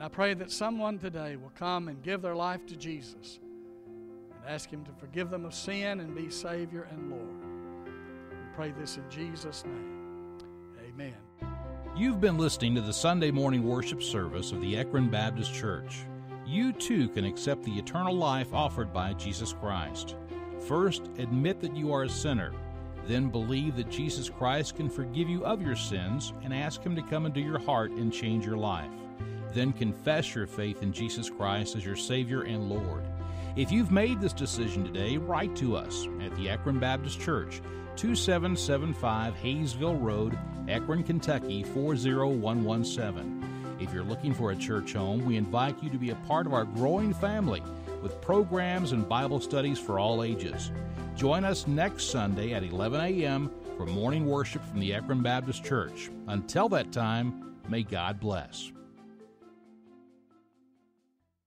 And 0.00 0.06
I 0.06 0.08
pray 0.08 0.32
that 0.32 0.50
someone 0.50 0.98
today 0.98 1.36
will 1.36 1.52
come 1.58 1.88
and 1.88 2.02
give 2.02 2.22
their 2.22 2.34
life 2.34 2.64
to 2.68 2.74
Jesus 2.74 3.38
and 3.86 4.48
ask 4.48 4.70
Him 4.70 4.82
to 4.86 4.92
forgive 4.92 5.28
them 5.28 5.44
of 5.44 5.52
sin 5.52 6.00
and 6.00 6.16
be 6.16 6.30
Savior 6.30 6.88
and 6.90 7.10
Lord. 7.10 7.92
We 8.30 8.56
pray 8.56 8.72
this 8.80 8.96
in 8.96 9.04
Jesus' 9.10 9.62
name. 9.66 10.38
Amen. 10.88 11.12
You've 11.94 12.18
been 12.18 12.38
listening 12.38 12.74
to 12.76 12.80
the 12.80 12.94
Sunday 12.94 13.30
morning 13.30 13.62
worship 13.62 14.02
service 14.02 14.52
of 14.52 14.62
the 14.62 14.74
Ekron 14.74 15.10
Baptist 15.10 15.52
Church. 15.52 15.98
You 16.46 16.72
too 16.72 17.10
can 17.10 17.26
accept 17.26 17.62
the 17.62 17.76
eternal 17.76 18.16
life 18.16 18.54
offered 18.54 18.94
by 18.94 19.12
Jesus 19.12 19.52
Christ. 19.52 20.16
First, 20.66 21.10
admit 21.18 21.60
that 21.60 21.76
you 21.76 21.92
are 21.92 22.04
a 22.04 22.08
sinner. 22.08 22.54
Then 23.06 23.28
believe 23.28 23.76
that 23.76 23.90
Jesus 23.90 24.30
Christ 24.30 24.76
can 24.76 24.88
forgive 24.88 25.28
you 25.28 25.44
of 25.44 25.60
your 25.60 25.76
sins 25.76 26.32
and 26.42 26.54
ask 26.54 26.82
Him 26.82 26.96
to 26.96 27.02
come 27.02 27.26
into 27.26 27.42
your 27.42 27.58
heart 27.58 27.90
and 27.90 28.10
change 28.10 28.46
your 28.46 28.56
life. 28.56 28.88
Then 29.52 29.72
confess 29.72 30.34
your 30.34 30.46
faith 30.46 30.82
in 30.82 30.92
Jesus 30.92 31.28
Christ 31.28 31.76
as 31.76 31.84
your 31.84 31.96
Savior 31.96 32.42
and 32.42 32.68
Lord. 32.68 33.02
If 33.56 33.72
you've 33.72 33.90
made 33.90 34.20
this 34.20 34.32
decision 34.32 34.84
today, 34.84 35.16
write 35.16 35.56
to 35.56 35.76
us 35.76 36.06
at 36.22 36.34
the 36.36 36.48
Ekron 36.48 36.78
Baptist 36.78 37.20
Church, 37.20 37.60
2775 37.96 39.34
Hayesville 39.34 40.00
Road, 40.00 40.38
Ekron, 40.68 41.02
Kentucky 41.02 41.64
40117. 41.64 43.76
If 43.80 43.92
you're 43.92 44.04
looking 44.04 44.34
for 44.34 44.52
a 44.52 44.56
church 44.56 44.92
home, 44.92 45.24
we 45.24 45.36
invite 45.36 45.82
you 45.82 45.90
to 45.90 45.98
be 45.98 46.10
a 46.10 46.14
part 46.26 46.46
of 46.46 46.54
our 46.54 46.64
growing 46.64 47.12
family 47.12 47.62
with 48.02 48.20
programs 48.20 48.92
and 48.92 49.08
Bible 49.08 49.40
studies 49.40 49.78
for 49.78 49.98
all 49.98 50.22
ages. 50.22 50.70
Join 51.16 51.44
us 51.44 51.66
next 51.66 52.10
Sunday 52.10 52.52
at 52.52 52.62
11 52.62 53.00
a.m. 53.00 53.50
for 53.76 53.86
morning 53.86 54.26
worship 54.26 54.64
from 54.64 54.80
the 54.80 54.94
Ekron 54.94 55.22
Baptist 55.22 55.64
Church. 55.64 56.10
Until 56.28 56.68
that 56.70 56.92
time, 56.92 57.56
may 57.68 57.82
God 57.82 58.20
bless. 58.20 58.72